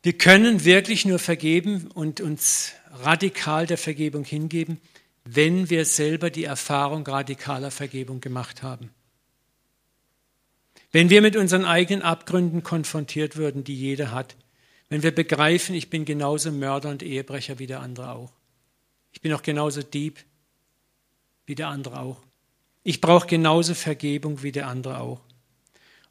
wir 0.04 0.18
können 0.18 0.64
wirklich 0.64 1.06
nur 1.06 1.20
vergeben 1.20 1.88
und 1.88 2.22
uns 2.22 2.74
radikal 2.92 3.66
der 3.66 3.78
Vergebung 3.78 4.24
hingeben, 4.24 4.80
wenn 5.24 5.70
wir 5.70 5.86
selber 5.86 6.30
die 6.30 6.44
Erfahrung 6.44 7.06
radikaler 7.06 7.72
Vergebung 7.72 8.22
gemacht 8.22 8.62
haben. 8.62 8.92
Wenn 10.96 11.10
wir 11.10 11.22
mit 11.22 11.36
unseren 11.36 11.66
eigenen 11.66 12.04
Abgründen 12.04 12.64
konfrontiert 12.64 13.36
würden, 13.36 13.66
die 13.66 13.76
jeder 13.76 14.12
hat, 14.12 14.38
wenn 14.88 15.04
wir 15.04 15.14
begreifen, 15.14 15.76
ich 15.76 15.90
bin 15.90 16.06
genauso 16.06 16.54
Mörder 16.54 16.88
und 16.88 17.04
Ehebrecher 17.04 17.60
wie 17.60 17.68
der 17.68 17.82
andere 17.82 18.12
auch. 18.12 18.32
Ich 19.12 19.20
bin 19.20 19.34
auch 19.34 19.42
genauso 19.42 19.84
Dieb 19.84 20.24
wie 21.46 21.56
der 21.56 21.68
andere 21.68 22.00
auch. 22.00 22.22
Ich 22.84 23.02
brauche 23.02 23.28
genauso 23.28 23.74
Vergebung 23.74 24.42
wie 24.42 24.54
der 24.54 24.68
andere 24.68 25.02
auch. 25.02 25.20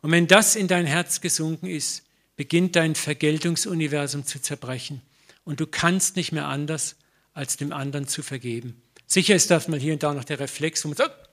Und 0.03 0.11
wenn 0.11 0.27
das 0.27 0.55
in 0.55 0.68
dein 0.68 0.85
Herz 0.85 1.23
gesunken 1.23 1.66
ist, 1.66 2.05
beginnt 2.37 2.77
dein 2.77 2.94
Vergeltungsuniversum 2.94 4.27
zu 4.27 4.38
zerbrechen. 4.38 5.01
Und 5.44 5.61
du 5.61 5.66
kannst 5.66 6.16
nicht 6.16 6.31
mehr 6.31 6.49
anders, 6.49 6.97
als 7.33 7.57
dem 7.57 7.73
anderen 7.73 8.07
zu 8.07 8.23
vergeben. 8.23 8.83
Sicher 9.07 9.35
ist 9.35 9.51
das 9.51 9.66
mal 9.66 9.81
hier 9.81 9.94
und 9.94 10.03
da 10.03 10.12
noch 10.12 10.25
der 10.25 10.40
Reflex, 10.40 10.85
wo 10.85 10.88
man 10.88 10.99
sagt, 10.99 11.23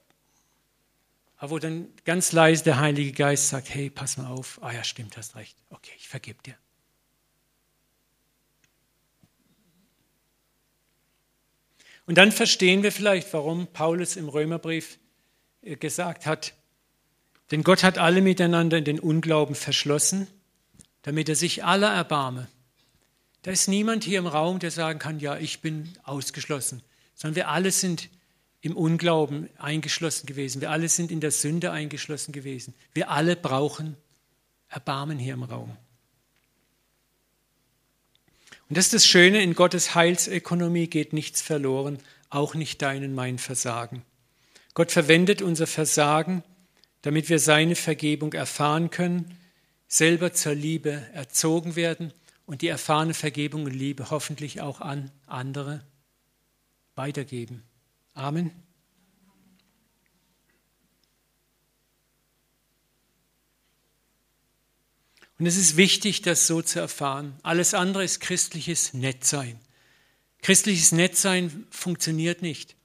wo 1.50 1.60
dann 1.60 1.88
ganz 2.06 2.32
leise 2.32 2.64
der 2.64 2.80
Heilige 2.80 3.12
Geist 3.12 3.50
sagt, 3.50 3.74
hey, 3.74 3.90
pass 3.90 4.18
mal 4.18 4.28
auf, 4.28 4.60
ah 4.62 4.72
ja, 4.72 4.84
stimmt, 4.84 5.18
hast 5.18 5.36
recht, 5.36 5.58
okay, 5.70 5.92
ich 5.98 6.08
vergebe 6.08 6.42
dir. 6.44 6.56
Und 12.06 12.18
dann 12.18 12.32
verstehen 12.32 12.84
wir 12.84 12.92
vielleicht, 12.92 13.32
warum 13.34 13.68
Paulus 13.68 14.16
im 14.16 14.28
Römerbrief 14.28 15.00
äh, 15.62 15.76
gesagt 15.76 16.26
hat, 16.26 16.54
denn 17.52 17.64
Gott 17.64 17.84
hat 17.84 17.98
alle 17.98 18.22
miteinander 18.22 18.78
in 18.78 18.86
den 18.86 19.00
Unglauben 19.00 19.56
verschlossen, 19.56 20.28
damit 21.02 21.28
er 21.30 21.36
sich 21.36 21.64
aller 21.64 21.94
erbarme. 21.94 22.48
Da 23.42 23.52
ist 23.52 23.68
niemand 23.68 24.04
hier 24.04 24.20
im 24.20 24.28
Raum, 24.28 24.60
der 24.60 24.72
sagen 24.72 25.00
kann, 25.00 25.20
ja, 25.20 25.38
ich 25.38 25.62
bin 25.62 25.94
ausgeschlossen 26.04 26.84
sondern 27.22 27.36
wir 27.36 27.50
alle 27.50 27.72
sind 27.72 28.10
im 28.62 28.78
Unglauben 28.78 29.50
eingeschlossen 29.58 30.28
gewesen. 30.28 30.62
Wir 30.62 30.70
alle 30.70 30.88
sind 30.88 31.12
in 31.12 31.20
der 31.20 31.32
Sünde 31.32 31.72
eingeschlossen 31.72 32.32
gewesen. 32.32 32.74
Wir 32.94 33.10
alle 33.10 33.36
brauchen 33.36 33.98
Erbarmen 34.70 35.18
hier 35.18 35.34
im 35.34 35.44
Raum. 35.44 35.76
Und 38.70 38.78
das 38.78 38.86
ist 38.86 38.94
das 38.94 39.06
Schöne, 39.06 39.42
in 39.42 39.54
Gottes 39.54 39.96
Heilsökonomie 39.96 40.88
geht 40.88 41.12
nichts 41.12 41.42
verloren, 41.42 42.00
auch 42.30 42.54
nicht 42.56 42.82
dein 42.82 43.04
und 43.04 43.14
mein 43.14 43.38
Versagen. 43.38 44.04
Gott 44.74 44.94
verwendet 44.94 45.42
unser 45.42 45.68
Versagen, 45.68 46.44
damit 47.02 47.28
wir 47.28 47.40
seine 47.40 47.76
Vergebung 47.76 48.32
erfahren 48.32 48.90
können, 48.90 49.38
selber 49.90 50.32
zur 50.32 50.56
Liebe 50.56 51.06
erzogen 51.14 51.76
werden 51.76 52.14
und 52.46 52.62
die 52.62 52.70
erfahrene 52.70 53.14
Vergebung 53.14 53.66
und 53.66 53.74
Liebe 53.74 54.10
hoffentlich 54.10 54.62
auch 54.62 54.80
an 54.80 55.12
andere 55.26 55.84
weitergeben. 56.96 57.64
Amen. 58.14 58.52
Und 65.42 65.48
es 65.48 65.58
ist 65.58 65.76
wichtig, 65.76 66.22
das 66.22 66.46
so 66.46 66.62
zu 66.62 66.80
erfahren. 66.80 67.34
Alles 67.42 67.74
andere 67.74 68.04
ist 68.04 68.20
christliches 68.20 68.94
Nettsein. 68.94 69.60
Christliches 70.44 70.92
Nettsein 70.92 71.66
funktioniert 71.72 72.44
nicht. 72.44 72.76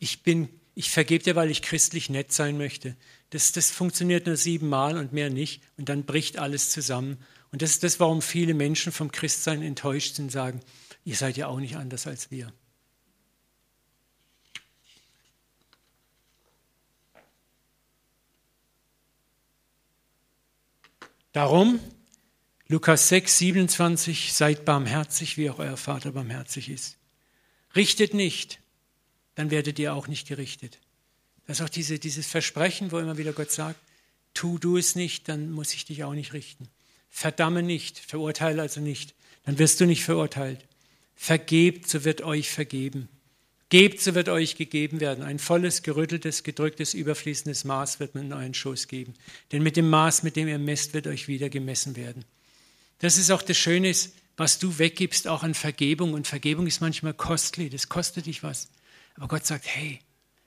Ich 0.00 0.24
bin, 0.24 0.48
ich 0.74 0.90
vergebe 0.90 1.22
dir, 1.22 1.36
weil 1.36 1.52
ich 1.52 1.62
christlich 1.62 2.10
nett 2.10 2.32
sein 2.32 2.58
möchte. 2.58 2.96
Das, 3.30 3.52
das 3.52 3.70
funktioniert 3.70 4.26
nur 4.26 4.36
siebenmal 4.36 4.96
und 4.96 5.12
mehr 5.12 5.30
nicht. 5.30 5.62
Und 5.76 5.88
dann 5.88 6.04
bricht 6.04 6.36
alles 6.36 6.70
zusammen. 6.70 7.18
Und 7.52 7.62
das 7.62 7.70
ist 7.70 7.84
das, 7.84 8.00
warum 8.00 8.22
viele 8.22 8.54
Menschen 8.54 8.90
vom 8.90 9.12
Christsein 9.12 9.62
enttäuscht 9.62 10.16
sind 10.16 10.26
und 10.26 10.30
sagen, 10.30 10.60
ihr 11.04 11.14
seid 11.14 11.36
ja 11.36 11.46
auch 11.46 11.60
nicht 11.60 11.76
anders 11.76 12.08
als 12.08 12.32
wir. 12.32 12.52
Darum, 21.32 21.78
Lukas 22.66 23.08
6, 23.08 23.38
27, 23.38 24.32
seid 24.32 24.64
barmherzig, 24.64 25.36
wie 25.36 25.48
auch 25.50 25.58
euer 25.58 25.76
Vater 25.76 26.12
barmherzig 26.12 26.68
ist. 26.68 26.96
Richtet 27.76 28.14
nicht, 28.14 28.58
dann 29.36 29.50
werdet 29.50 29.78
ihr 29.78 29.94
auch 29.94 30.08
nicht 30.08 30.26
gerichtet. 30.26 30.78
Das 31.46 31.58
ist 31.58 31.64
auch 31.64 31.70
diese, 31.70 31.98
dieses 31.98 32.26
Versprechen, 32.26 32.90
wo 32.90 32.98
immer 32.98 33.16
wieder 33.16 33.32
Gott 33.32 33.50
sagt, 33.52 33.78
tu 34.34 34.58
du 34.58 34.76
es 34.76 34.96
nicht, 34.96 35.28
dann 35.28 35.50
muss 35.50 35.74
ich 35.74 35.84
dich 35.84 36.02
auch 36.04 36.14
nicht 36.14 36.32
richten. 36.32 36.68
Verdamme 37.10 37.62
nicht, 37.62 37.98
verurteile 37.98 38.62
also 38.62 38.80
nicht, 38.80 39.14
dann 39.44 39.58
wirst 39.58 39.80
du 39.80 39.86
nicht 39.86 40.04
verurteilt. 40.04 40.64
Vergebt, 41.14 41.88
so 41.88 42.04
wird 42.04 42.22
euch 42.22 42.50
vergeben. 42.50 43.08
Gebt, 43.70 44.00
so 44.00 44.16
wird 44.16 44.28
euch 44.28 44.56
gegeben 44.56 44.98
werden. 44.98 45.22
Ein 45.22 45.38
volles, 45.38 45.82
gerütteltes, 45.82 46.42
gedrücktes, 46.42 46.92
überfließendes 46.92 47.64
Maß 47.64 48.00
wird 48.00 48.16
man 48.16 48.26
in 48.26 48.32
euren 48.32 48.52
Schoß 48.52 48.88
geben. 48.88 49.14
Denn 49.52 49.62
mit 49.62 49.76
dem 49.76 49.88
Maß, 49.88 50.24
mit 50.24 50.34
dem 50.34 50.48
ihr 50.48 50.58
messt, 50.58 50.92
wird 50.92 51.06
euch 51.06 51.28
wieder 51.28 51.48
gemessen 51.48 51.94
werden. 51.94 52.24
Das 52.98 53.16
ist 53.16 53.30
auch 53.30 53.42
das 53.42 53.56
Schöne, 53.56 53.94
was 54.36 54.58
du 54.58 54.78
weggibst, 54.78 55.28
auch 55.28 55.44
an 55.44 55.54
Vergebung. 55.54 56.14
Und 56.14 56.26
Vergebung 56.26 56.66
ist 56.66 56.80
manchmal 56.80 57.14
kostlich, 57.14 57.70
das 57.70 57.88
kostet 57.88 58.26
dich 58.26 58.42
was. 58.42 58.68
Aber 59.14 59.28
Gott 59.28 59.46
sagt, 59.46 59.66
hey, 59.68 60.00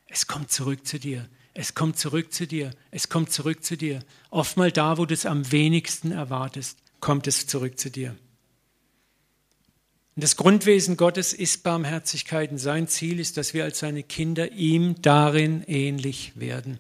es 0.08 0.28
kommt 0.28 0.52
zurück 0.52 0.86
zu 0.86 1.00
dir. 1.00 1.30
Es 1.54 1.76
kommt 1.76 1.98
zurück 1.98 2.34
zu 2.34 2.46
dir. 2.46 2.72
Es 2.92 3.08
kommt 3.08 3.32
zurück 3.32 3.64
zu 3.64 3.78
dir. 3.78 4.04
Oftmal 4.32 4.74
da, 4.74 4.98
wo 4.98 5.06
du 5.06 5.14
es 5.14 5.26
am 5.26 5.50
wenigsten 5.50 6.12
erwartest, 6.12 6.78
kommt 7.00 7.28
es 7.28 7.48
zurück 7.48 7.80
zu 7.80 7.90
dir. 7.90 8.18
Und 10.16 10.24
das 10.24 10.36
Grundwesen 10.36 10.96
Gottes 10.96 11.34
ist 11.34 11.64
Barmherzigkeit 11.64 12.52
und 12.52 12.60
sein 12.60 12.88
Ziel 12.88 13.20
ist, 13.20 13.38
dass 13.38 13.54
wir 13.54 13.64
als 13.64 13.80
seine 13.80 14.04
Kinder 14.04 14.52
ihm 14.52 15.02
darin 15.02 15.64
ähnlich 15.64 16.34
werden. 16.36 16.80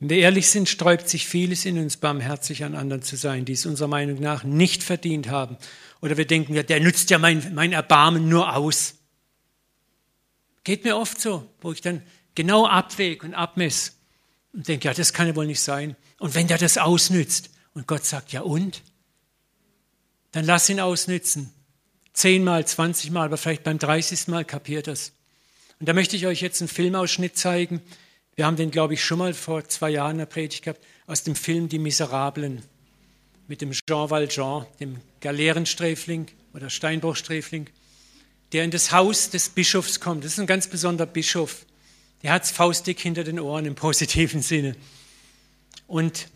Wenn 0.00 0.10
wir 0.10 0.16
ehrlich 0.16 0.48
sind, 0.48 0.68
sträubt 0.68 1.08
sich 1.08 1.28
vieles 1.28 1.64
in 1.64 1.78
uns, 1.78 1.96
barmherzig 1.96 2.64
an 2.64 2.74
anderen 2.74 3.02
zu 3.02 3.14
sein, 3.14 3.44
die 3.44 3.52
es 3.52 3.64
unserer 3.66 3.86
Meinung 3.86 4.18
nach 4.18 4.42
nicht 4.42 4.82
verdient 4.82 5.28
haben. 5.28 5.56
Oder 6.00 6.16
wir 6.16 6.26
denken, 6.26 6.54
der 6.54 6.80
nützt 6.80 7.10
ja 7.10 7.18
mein, 7.18 7.54
mein 7.54 7.72
Erbarmen 7.72 8.28
nur 8.28 8.56
aus. 8.56 8.96
Geht 10.64 10.82
mir 10.82 10.96
oft 10.96 11.20
so, 11.20 11.48
wo 11.60 11.70
ich 11.70 11.80
dann 11.80 12.02
genau 12.34 12.66
abwäge 12.66 13.24
und 13.24 13.34
abmesse 13.34 13.92
und 14.52 14.68
denke, 14.68 14.88
ja, 14.88 14.94
das 14.94 15.12
kann 15.12 15.26
ja 15.26 15.36
wohl 15.36 15.46
nicht 15.46 15.60
sein. 15.60 15.96
Und 16.18 16.34
wenn 16.34 16.46
der 16.46 16.58
das 16.58 16.78
ausnützt 16.78 17.50
und 17.74 17.86
Gott 17.86 18.04
sagt, 18.04 18.32
ja 18.32 18.42
und? 18.42 18.82
Dann 20.32 20.44
lass 20.44 20.68
ihn 20.68 20.80
ausnützen. 20.80 21.52
Zehnmal, 22.12 22.66
zwanzigmal, 22.66 23.26
aber 23.26 23.38
vielleicht 23.38 23.64
beim 23.64 23.78
dreißigsten 23.78 24.32
Mal 24.32 24.44
kapiert 24.44 24.86
das. 24.86 25.12
Und 25.80 25.88
da 25.88 25.94
möchte 25.94 26.16
ich 26.16 26.26
euch 26.26 26.42
jetzt 26.42 26.60
einen 26.60 26.68
Filmausschnitt 26.68 27.36
zeigen. 27.36 27.82
Wir 28.34 28.46
haben 28.46 28.56
den, 28.56 28.70
glaube 28.70 28.94
ich, 28.94 29.04
schon 29.04 29.18
mal 29.18 29.34
vor 29.34 29.68
zwei 29.68 29.90
Jahren 29.90 30.12
in 30.12 30.18
der 30.18 30.26
Predigt 30.26 30.64
gehabt, 30.64 30.84
aus 31.06 31.22
dem 31.22 31.34
Film 31.34 31.68
Die 31.68 31.78
Miserablen 31.78 32.62
mit 33.48 33.60
dem 33.60 33.72
Jean 33.72 34.08
Valjean, 34.08 34.66
dem 34.80 35.00
Galeerensträfling 35.20 36.28
oder 36.54 36.70
Steinbruchsträfling, 36.70 37.68
der 38.52 38.64
in 38.64 38.70
das 38.70 38.92
Haus 38.92 39.30
des 39.30 39.48
Bischofs 39.48 40.00
kommt. 40.00 40.24
Das 40.24 40.32
ist 40.32 40.38
ein 40.38 40.46
ganz 40.46 40.68
besonderer 40.68 41.08
Bischof. 41.08 41.66
Der 42.22 42.32
hat 42.32 42.44
es 42.44 42.50
faustdick 42.50 43.00
hinter 43.00 43.24
den 43.24 43.40
Ohren 43.40 43.66
im 43.66 43.74
positiven 43.74 44.42
Sinne. 44.42 44.76
Und 45.86 46.28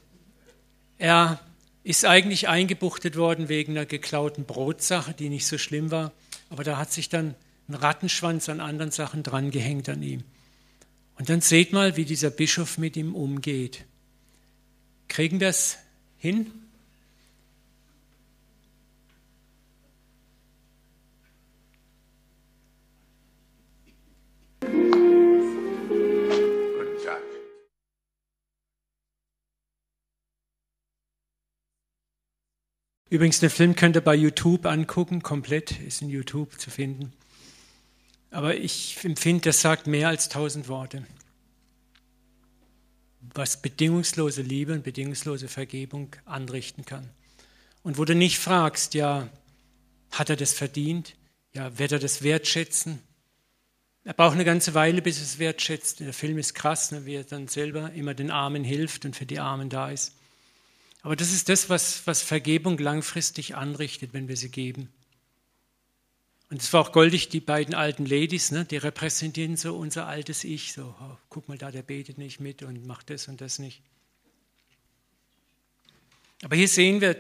er 0.99 1.41
ist 1.85 2.05
eigentlich 2.05 2.49
eingebuchtet 2.49 3.17
worden 3.17 3.49
wegen 3.49 3.73
einer 3.73 3.87
geklauten 3.87 4.45
Brotsache, 4.45 5.15
die 5.15 5.29
nicht 5.29 5.47
so 5.47 5.59
schlimm 5.59 5.91
war. 5.91 6.13
Aber 6.51 6.65
da 6.65 6.79
hat 6.79 6.93
sich 6.93 7.09
dann 7.09 7.35
ein 7.69 7.75
Rattenschwanz 7.75 8.49
an 8.49 8.61
anderen 8.61 8.91
Sachen 8.91 9.23
drangehängt 9.23 9.89
an 9.89 10.03
ihm. 10.03 10.25
Und 11.19 11.29
dann 11.29 11.41
seht 11.41 11.73
mal, 11.73 11.97
wie 11.97 12.05
dieser 12.05 12.31
Bischof 12.31 12.79
mit 12.79 12.97
ihm 12.97 13.15
umgeht. 13.15 13.85
Kriegen 15.09 15.41
wir 15.41 15.49
es 15.49 15.79
hin? 16.19 16.51
Übrigens, 33.09 33.39
den 33.39 33.51
Film 33.51 33.77
könnt 33.77 33.97
ihr 33.97 34.01
bei 34.01 34.17
YouTube 34.17 34.67
angucken, 34.67 35.23
komplett 35.23 35.81
ist 35.81 36.03
in 36.03 36.09
YouTube 36.09 36.61
zu 36.61 36.71
finden. 36.71 37.13
Aber 38.31 38.57
ich 38.57 38.99
empfinde, 39.05 39.43
das 39.43 39.61
sagt 39.61 39.87
mehr 39.87 40.09
als 40.09 40.29
tausend 40.29 40.69
Worte. 40.69 41.07
Was 43.33 43.63
bedingungslose 43.63 44.43
Liebe 44.43 44.73
und 44.73 44.83
bedingungslose 44.83 45.47
Vergebung 45.47 46.17
anrichten 46.25 46.85
kann. 46.85 47.09
Und 47.85 47.97
wo 47.97 48.05
du 48.05 48.17
nicht 48.17 48.39
fragst, 48.39 48.95
ja, 48.95 49.29
hat 50.11 50.29
er 50.29 50.37
das 50.37 50.53
verdient? 50.53 51.15
Ja, 51.55 51.79
wird 51.79 51.93
er 51.93 52.01
das 52.01 52.23
wertschätzen? 52.23 52.99
Er 54.03 54.15
braucht 54.15 54.35
eine 54.35 54.45
ganze 54.45 54.75
Weile, 54.75 55.01
bis 55.01 55.19
er 55.19 55.25
es 55.25 55.39
wertschätzt. 55.39 56.01
Der 56.01 56.13
Film 56.13 56.39
ist 56.39 56.55
krass, 56.55 56.91
ne, 56.91 57.07
wie 57.07 57.15
er 57.15 57.25
dann 57.25 57.47
selber 57.47 57.93
immer 57.93 58.15
den 58.15 58.33
Armen 58.33 58.65
hilft 58.65 59.05
und 59.05 59.15
für 59.15 59.27
die 59.27 59.39
Armen 59.39 59.69
da 59.69 59.91
ist. 59.91 60.16
Aber 61.03 61.17
das 61.17 61.33
ist 61.33 61.49
das, 61.49 61.69
was, 61.69 62.07
was 62.07 62.23
Vergebung 62.23 62.79
langfristig 62.79 63.55
anrichtet, 63.55 64.13
wenn 64.13 64.29
wir 64.29 64.37
sie 64.37 64.51
geben. 64.51 64.89
Und 66.49 66.63
es 66.63 66.73
war 66.73 66.81
auch 66.81 66.93
goldig, 66.93 67.29
die 67.29 67.41
beiden 67.41 67.75
alten 67.75 68.07
Ladies, 68.07 68.53
ne, 68.53 68.65
die 68.65 68.77
repräsentieren 68.77 69.57
so 69.57 69.77
unser 69.77 70.07
altes 70.07 70.45
Ich. 70.45 70.73
So, 70.73 70.95
oh, 71.01 71.17
guck 71.29 71.49
mal 71.49 71.59
da, 71.59 71.71
der 71.71 71.83
betet 71.83 72.19
nicht 72.19 72.41
mit 72.41 72.63
und 72.63 72.87
macht 72.87 73.11
das 73.11 73.27
und 73.29 73.41
das 73.41 73.59
nicht. 73.59 73.83
Aber 76.43 76.55
hier 76.55 76.69
sehen 76.69 77.01
wir 77.01 77.17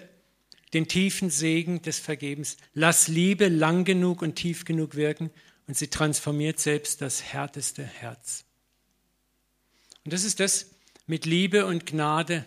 den 0.74 0.88
tiefen 0.88 1.30
Segen 1.30 1.82
des 1.82 1.98
Vergebens. 1.98 2.56
Lass 2.74 3.08
Liebe 3.08 3.48
lang 3.48 3.84
genug 3.84 4.22
und 4.22 4.36
tief 4.36 4.64
genug 4.64 4.94
wirken 4.94 5.30
und 5.66 5.76
sie 5.76 5.88
transformiert 5.88 6.60
selbst 6.60 7.00
das 7.00 7.22
härteste 7.22 7.82
Herz. 7.82 8.44
Und 10.04 10.12
das 10.12 10.24
ist 10.24 10.38
das 10.38 10.70
mit 11.06 11.24
Liebe 11.24 11.66
und 11.66 11.86
Gnade 11.86 12.46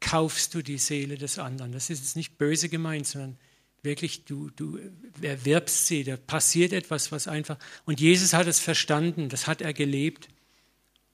kaufst 0.00 0.54
du 0.54 0.62
die 0.62 0.78
Seele 0.78 1.16
des 1.16 1.38
anderen. 1.38 1.72
Das 1.72 1.90
ist 1.90 2.00
jetzt 2.00 2.16
nicht 2.16 2.38
böse 2.38 2.68
gemeint, 2.68 3.06
sondern 3.06 3.36
wirklich, 3.82 4.24
du, 4.24 4.50
du 4.50 4.78
erwirbst 5.22 5.86
sie, 5.86 6.04
da 6.04 6.16
passiert 6.16 6.72
etwas, 6.72 7.12
was 7.12 7.28
einfach. 7.28 7.58
Und 7.84 8.00
Jesus 8.00 8.32
hat 8.32 8.46
es 8.46 8.60
verstanden, 8.60 9.28
das 9.28 9.46
hat 9.46 9.60
er 9.60 9.72
gelebt. 9.72 10.28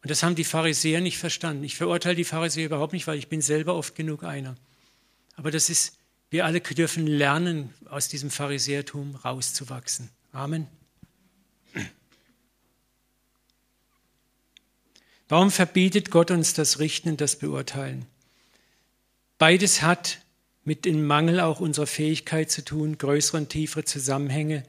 Und 0.03 0.11
das 0.11 0.23
haben 0.23 0.37
die 0.37 0.45
Pharisäer 0.45 1.01
nicht 1.01 1.19
verstanden. 1.19 1.65
Ich 1.65 1.77
verurteile 1.77 2.15
die 2.15 2.25
Pharisäer 2.25 2.67
überhaupt 2.67 2.93
nicht, 2.93 3.07
weil 3.07 3.19
ich 3.19 3.29
bin 3.29 3.43
selber 3.43 3.75
oft 3.75 3.95
genug 3.95 4.23
einer. 4.23 4.55
Aber 5.35 5.51
das 5.51 5.69
ist, 5.69 5.99
wir 6.31 6.45
alle 6.45 6.61
dürfen 6.61 7.07
lernen, 7.07 7.75
aus 7.87 8.09
diesem 8.09 8.31
Pharisäertum 8.31 9.17
rauszuwachsen. 9.17 10.11
Amen. 10.33 10.69
Warum 15.29 15.51
verbietet 15.51 16.11
Gott 16.11 16.31
uns 16.31 16.55
das 16.55 16.79
Richten 16.79 17.11
und 17.11 17.21
das 17.21 17.37
Beurteilen? 17.37 18.07
Beides 19.39 19.83
hat 19.83 20.21
mit 20.65 20.85
dem 20.85 21.07
Mangel 21.07 21.41
auch 21.41 21.61
unserer 21.61 21.87
Fähigkeit 21.87 22.51
zu 22.51 22.65
tun, 22.65 22.99
größere 22.99 23.37
und 23.37 23.51
tiefere 23.51 23.85
Zusammenhänge 23.85 24.65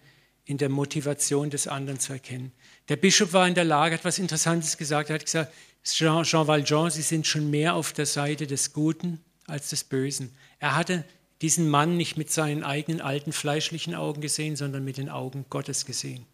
in 0.46 0.58
der 0.58 0.70
Motivation 0.70 1.50
des 1.50 1.68
anderen 1.68 2.00
zu 2.00 2.14
erkennen. 2.14 2.52
Der 2.90 2.96
Bischof 2.96 3.34
war 3.34 3.48
in 3.48 3.56
der 3.56 3.66
Lage, 3.66 3.94
hat 3.94 4.02
etwas 4.02 4.20
Interessantes 4.20 4.78
gesagt. 4.78 5.10
Er 5.10 5.16
hat 5.16 5.26
gesagt, 5.26 5.54
Jean, 5.84 6.24
Jean 6.24 6.48
Valjean, 6.48 6.92
Sie 6.92 7.02
sind 7.02 7.28
schon 7.28 7.50
mehr 7.50 7.76
auf 7.76 7.94
der 7.94 8.06
Seite 8.06 8.46
des 8.46 8.74
Guten 8.74 9.22
als 9.48 9.70
des 9.70 9.84
Bösen. 9.84 10.32
Er 10.60 10.76
hatte 10.76 11.04
diesen 11.42 11.70
Mann 11.70 11.98
nicht 11.98 12.18
mit 12.18 12.32
seinen 12.32 12.64
eigenen 12.64 13.02
alten 13.02 13.32
fleischlichen 13.32 13.96
Augen 13.96 14.22
gesehen, 14.22 14.56
sondern 14.56 14.84
mit 14.84 14.98
den 14.98 15.10
Augen 15.10 15.46
Gottes 15.50 15.86
gesehen. 15.86 16.26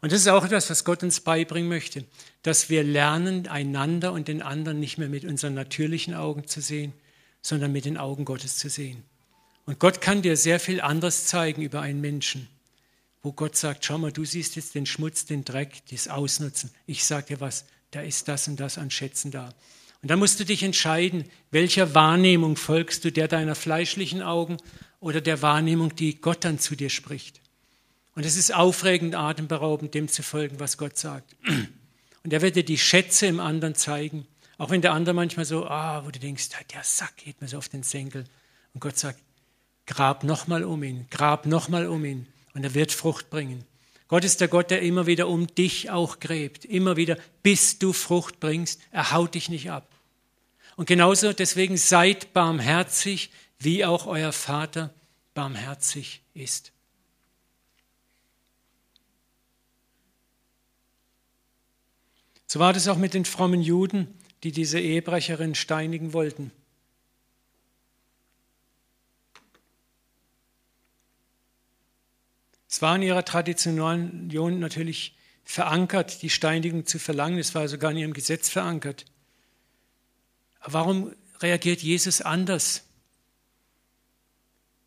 Und 0.00 0.12
das 0.12 0.20
ist 0.20 0.28
auch 0.28 0.44
etwas, 0.44 0.70
was 0.70 0.84
Gott 0.84 1.02
uns 1.02 1.20
beibringen 1.20 1.68
möchte, 1.68 2.04
dass 2.42 2.70
wir 2.70 2.82
lernen, 2.84 3.48
einander 3.48 4.12
und 4.12 4.28
den 4.28 4.42
anderen 4.42 4.80
nicht 4.80 4.98
mehr 4.98 5.08
mit 5.08 5.24
unseren 5.24 5.54
natürlichen 5.54 6.14
Augen 6.14 6.46
zu 6.46 6.60
sehen, 6.60 6.92
sondern 7.46 7.70
mit 7.70 7.84
den 7.84 7.96
Augen 7.96 8.24
Gottes 8.24 8.56
zu 8.56 8.68
sehen. 8.68 9.04
Und 9.66 9.78
Gott 9.78 10.00
kann 10.00 10.22
dir 10.22 10.36
sehr 10.36 10.58
viel 10.58 10.80
anderes 10.80 11.26
zeigen 11.26 11.62
über 11.62 11.80
einen 11.80 12.00
Menschen, 12.00 12.48
wo 13.22 13.32
Gott 13.32 13.56
sagt, 13.56 13.84
schau 13.84 13.98
mal, 13.98 14.10
du 14.10 14.24
siehst 14.24 14.56
jetzt 14.56 14.74
den 14.74 14.84
Schmutz, 14.84 15.26
den 15.26 15.44
Dreck, 15.44 15.82
das 15.90 16.08
Ausnutzen. 16.08 16.70
Ich 16.86 17.04
sage 17.04 17.26
dir 17.26 17.40
was, 17.40 17.64
da 17.92 18.00
ist 18.00 18.26
das 18.26 18.48
und 18.48 18.58
das 18.58 18.78
an 18.78 18.90
Schätzen 18.90 19.30
da. 19.30 19.54
Und 20.02 20.10
da 20.10 20.16
musst 20.16 20.40
du 20.40 20.44
dich 20.44 20.64
entscheiden, 20.64 21.24
welcher 21.52 21.94
Wahrnehmung 21.94 22.56
folgst 22.56 23.04
du, 23.04 23.12
der 23.12 23.28
deiner 23.28 23.54
fleischlichen 23.54 24.22
Augen 24.22 24.56
oder 24.98 25.20
der 25.20 25.40
Wahrnehmung, 25.40 25.94
die 25.94 26.20
Gott 26.20 26.44
dann 26.44 26.58
zu 26.58 26.74
dir 26.74 26.90
spricht. 26.90 27.40
Und 28.16 28.26
es 28.26 28.36
ist 28.36 28.52
aufregend, 28.52 29.14
atemberaubend, 29.14 29.94
dem 29.94 30.08
zu 30.08 30.22
folgen, 30.22 30.58
was 30.58 30.78
Gott 30.78 30.98
sagt. 30.98 31.36
Und 32.24 32.32
er 32.32 32.42
wird 32.42 32.56
dir 32.56 32.64
die 32.64 32.78
Schätze 32.78 33.26
im 33.26 33.38
anderen 33.38 33.76
zeigen. 33.76 34.26
Auch 34.58 34.70
wenn 34.70 34.80
der 34.80 34.92
andere 34.92 35.14
manchmal 35.14 35.44
so, 35.44 35.66
ah, 35.66 36.04
wo 36.04 36.10
du 36.10 36.18
denkst, 36.18 36.48
der 36.72 36.82
Sack 36.82 37.16
geht 37.18 37.40
mir 37.40 37.48
so 37.48 37.58
auf 37.58 37.68
den 37.68 37.82
Senkel. 37.82 38.24
Und 38.72 38.80
Gott 38.80 38.98
sagt, 38.98 39.20
grab 39.86 40.24
nochmal 40.24 40.64
um 40.64 40.82
ihn, 40.82 41.06
grab 41.10 41.46
nochmal 41.46 41.86
um 41.86 42.04
ihn 42.04 42.26
und 42.54 42.64
er 42.64 42.74
wird 42.74 42.92
Frucht 42.92 43.30
bringen. 43.30 43.64
Gott 44.08 44.24
ist 44.24 44.40
der 44.40 44.48
Gott, 44.48 44.70
der 44.70 44.82
immer 44.82 45.06
wieder 45.06 45.28
um 45.28 45.46
dich 45.48 45.90
auch 45.90 46.20
gräbt, 46.20 46.64
immer 46.64 46.96
wieder, 46.96 47.18
bis 47.42 47.78
du 47.78 47.92
Frucht 47.92 48.40
bringst. 48.40 48.80
Er 48.92 49.12
haut 49.12 49.34
dich 49.34 49.48
nicht 49.48 49.70
ab. 49.70 49.88
Und 50.76 50.86
genauso 50.86 51.32
deswegen 51.32 51.76
seid 51.76 52.32
barmherzig, 52.32 53.30
wie 53.58 53.84
auch 53.84 54.06
euer 54.06 54.32
Vater 54.32 54.92
barmherzig 55.34 56.22
ist. 56.34 56.72
So 62.46 62.60
war 62.60 62.72
das 62.72 62.86
auch 62.86 62.96
mit 62.96 63.14
den 63.14 63.24
frommen 63.24 63.60
Juden 63.60 64.15
die 64.42 64.52
diese 64.52 64.80
Ehebrecherin 64.80 65.54
steinigen 65.54 66.12
wollten. 66.12 66.52
Es 72.68 72.82
war 72.82 72.96
in 72.96 73.02
ihrer 73.02 73.24
Tradition 73.24 74.28
natürlich 74.58 75.16
verankert, 75.44 76.20
die 76.22 76.28
Steinigung 76.28 76.84
zu 76.84 76.98
verlangen. 76.98 77.38
Es 77.38 77.54
war 77.54 77.66
sogar 77.68 77.92
in 77.92 77.96
ihrem 77.96 78.12
Gesetz 78.12 78.50
verankert. 78.50 79.06
Aber 80.60 80.74
warum 80.74 81.14
reagiert 81.40 81.80
Jesus 81.82 82.20
anders? 82.20 82.84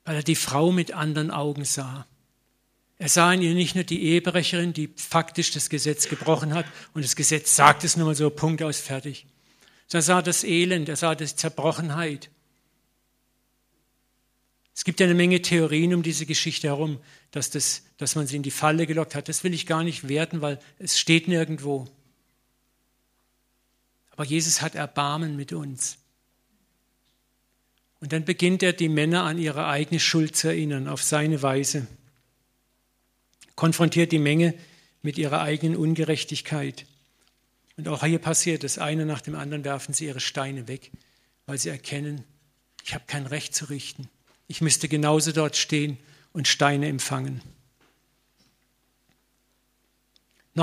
Weil 0.06 0.18
er 0.18 0.24
die 0.24 0.36
Frau 0.36 0.72
mit 0.72 0.94
anderen 0.94 1.32
Augen 1.32 1.66
sah. 1.66 2.06
Er 3.00 3.08
sah 3.08 3.34
in 3.34 3.42
ihr 3.42 3.54
nicht 3.54 3.76
nur 3.76 3.86
die 3.86 4.04
Ehebrecherin, 4.04 4.74
die 4.74 4.90
faktisch 4.96 5.52
das 5.52 5.70
Gesetz 5.70 6.10
gebrochen 6.10 6.54
hat, 6.54 6.66
und 6.94 7.06
das 7.06 7.16
Gesetz 7.16 7.56
sagt 7.56 7.86
es 7.86 7.96
nur 7.96 8.08
mal 8.08 8.16
so, 8.16 8.30
Punkt 8.30 8.62
aus, 8.62 8.80
fertig. 8.80 9.26
Er 9.92 10.02
sah 10.02 10.22
das 10.22 10.44
Elend, 10.44 10.88
er 10.88 10.96
sah 10.96 11.16
die 11.16 11.26
Zerbrochenheit. 11.26 12.30
Es 14.76 14.84
gibt 14.86 15.00
ja 15.00 15.08
eine 15.08 15.16
Menge 15.16 15.42
Theorien 15.42 15.94
um 15.94 16.04
diese 16.04 16.26
Geschichte 16.26 16.68
herum, 16.68 17.00
dass, 17.32 17.50
das, 17.50 17.84
dass 17.98 18.16
man 18.16 18.28
sie 18.28 18.38
in 18.38 18.44
die 18.44 18.52
Falle 18.52 18.88
gelockt 18.88 19.16
hat. 19.16 19.28
Das 19.28 19.44
will 19.44 19.54
ich 19.54 19.66
gar 19.66 19.84
nicht 19.84 20.08
werten, 20.08 20.42
weil 20.42 20.60
es 20.78 20.98
steht 20.98 21.28
nirgendwo. 21.28 21.88
Aber 24.12 24.24
Jesus 24.24 24.62
hat 24.62 24.76
Erbarmen 24.76 25.36
mit 25.36 25.52
uns. 25.52 25.98
Und 28.00 28.14
dann 28.14 28.24
beginnt 28.24 28.64
er, 28.64 28.74
die 28.74 28.90
Männer 28.90 29.24
an 29.24 29.38
ihre 29.38 29.68
eigene 29.68 30.00
Schuld 30.00 30.36
zu 30.36 30.48
erinnern, 30.48 30.88
auf 30.88 31.04
seine 31.04 31.42
Weise. 31.42 31.88
Konfrontiert 33.56 34.12
die 34.12 34.20
Menge 34.20 34.54
mit 35.02 35.18
ihrer 35.18 35.42
eigenen 35.42 35.76
Ungerechtigkeit. 35.76 36.86
Und 37.80 37.88
auch 37.88 38.04
hier 38.04 38.20
passiert 38.20 38.66
es, 38.66 38.78
einer 38.78 39.06
nach 39.06 39.22
dem 39.22 39.36
anderen 39.36 39.64
werfen 39.64 39.94
sie 39.94 40.08
ihre 40.08 40.20
Steine 40.20 40.68
weg, 40.68 40.92
weil 41.46 41.58
sie 41.58 41.70
erkennen, 41.70 42.26
ich 42.84 42.94
habe 42.94 43.06
kein 43.08 43.26
Recht 43.26 43.56
zu 43.56 43.70
richten. 43.70 44.10
Ich 44.48 44.60
müsste 44.60 44.90
genauso 44.90 45.32
dort 45.32 45.56
stehen 45.56 45.98
und 46.34 46.50
Steine 46.50 46.90
empfangen. 46.90 47.42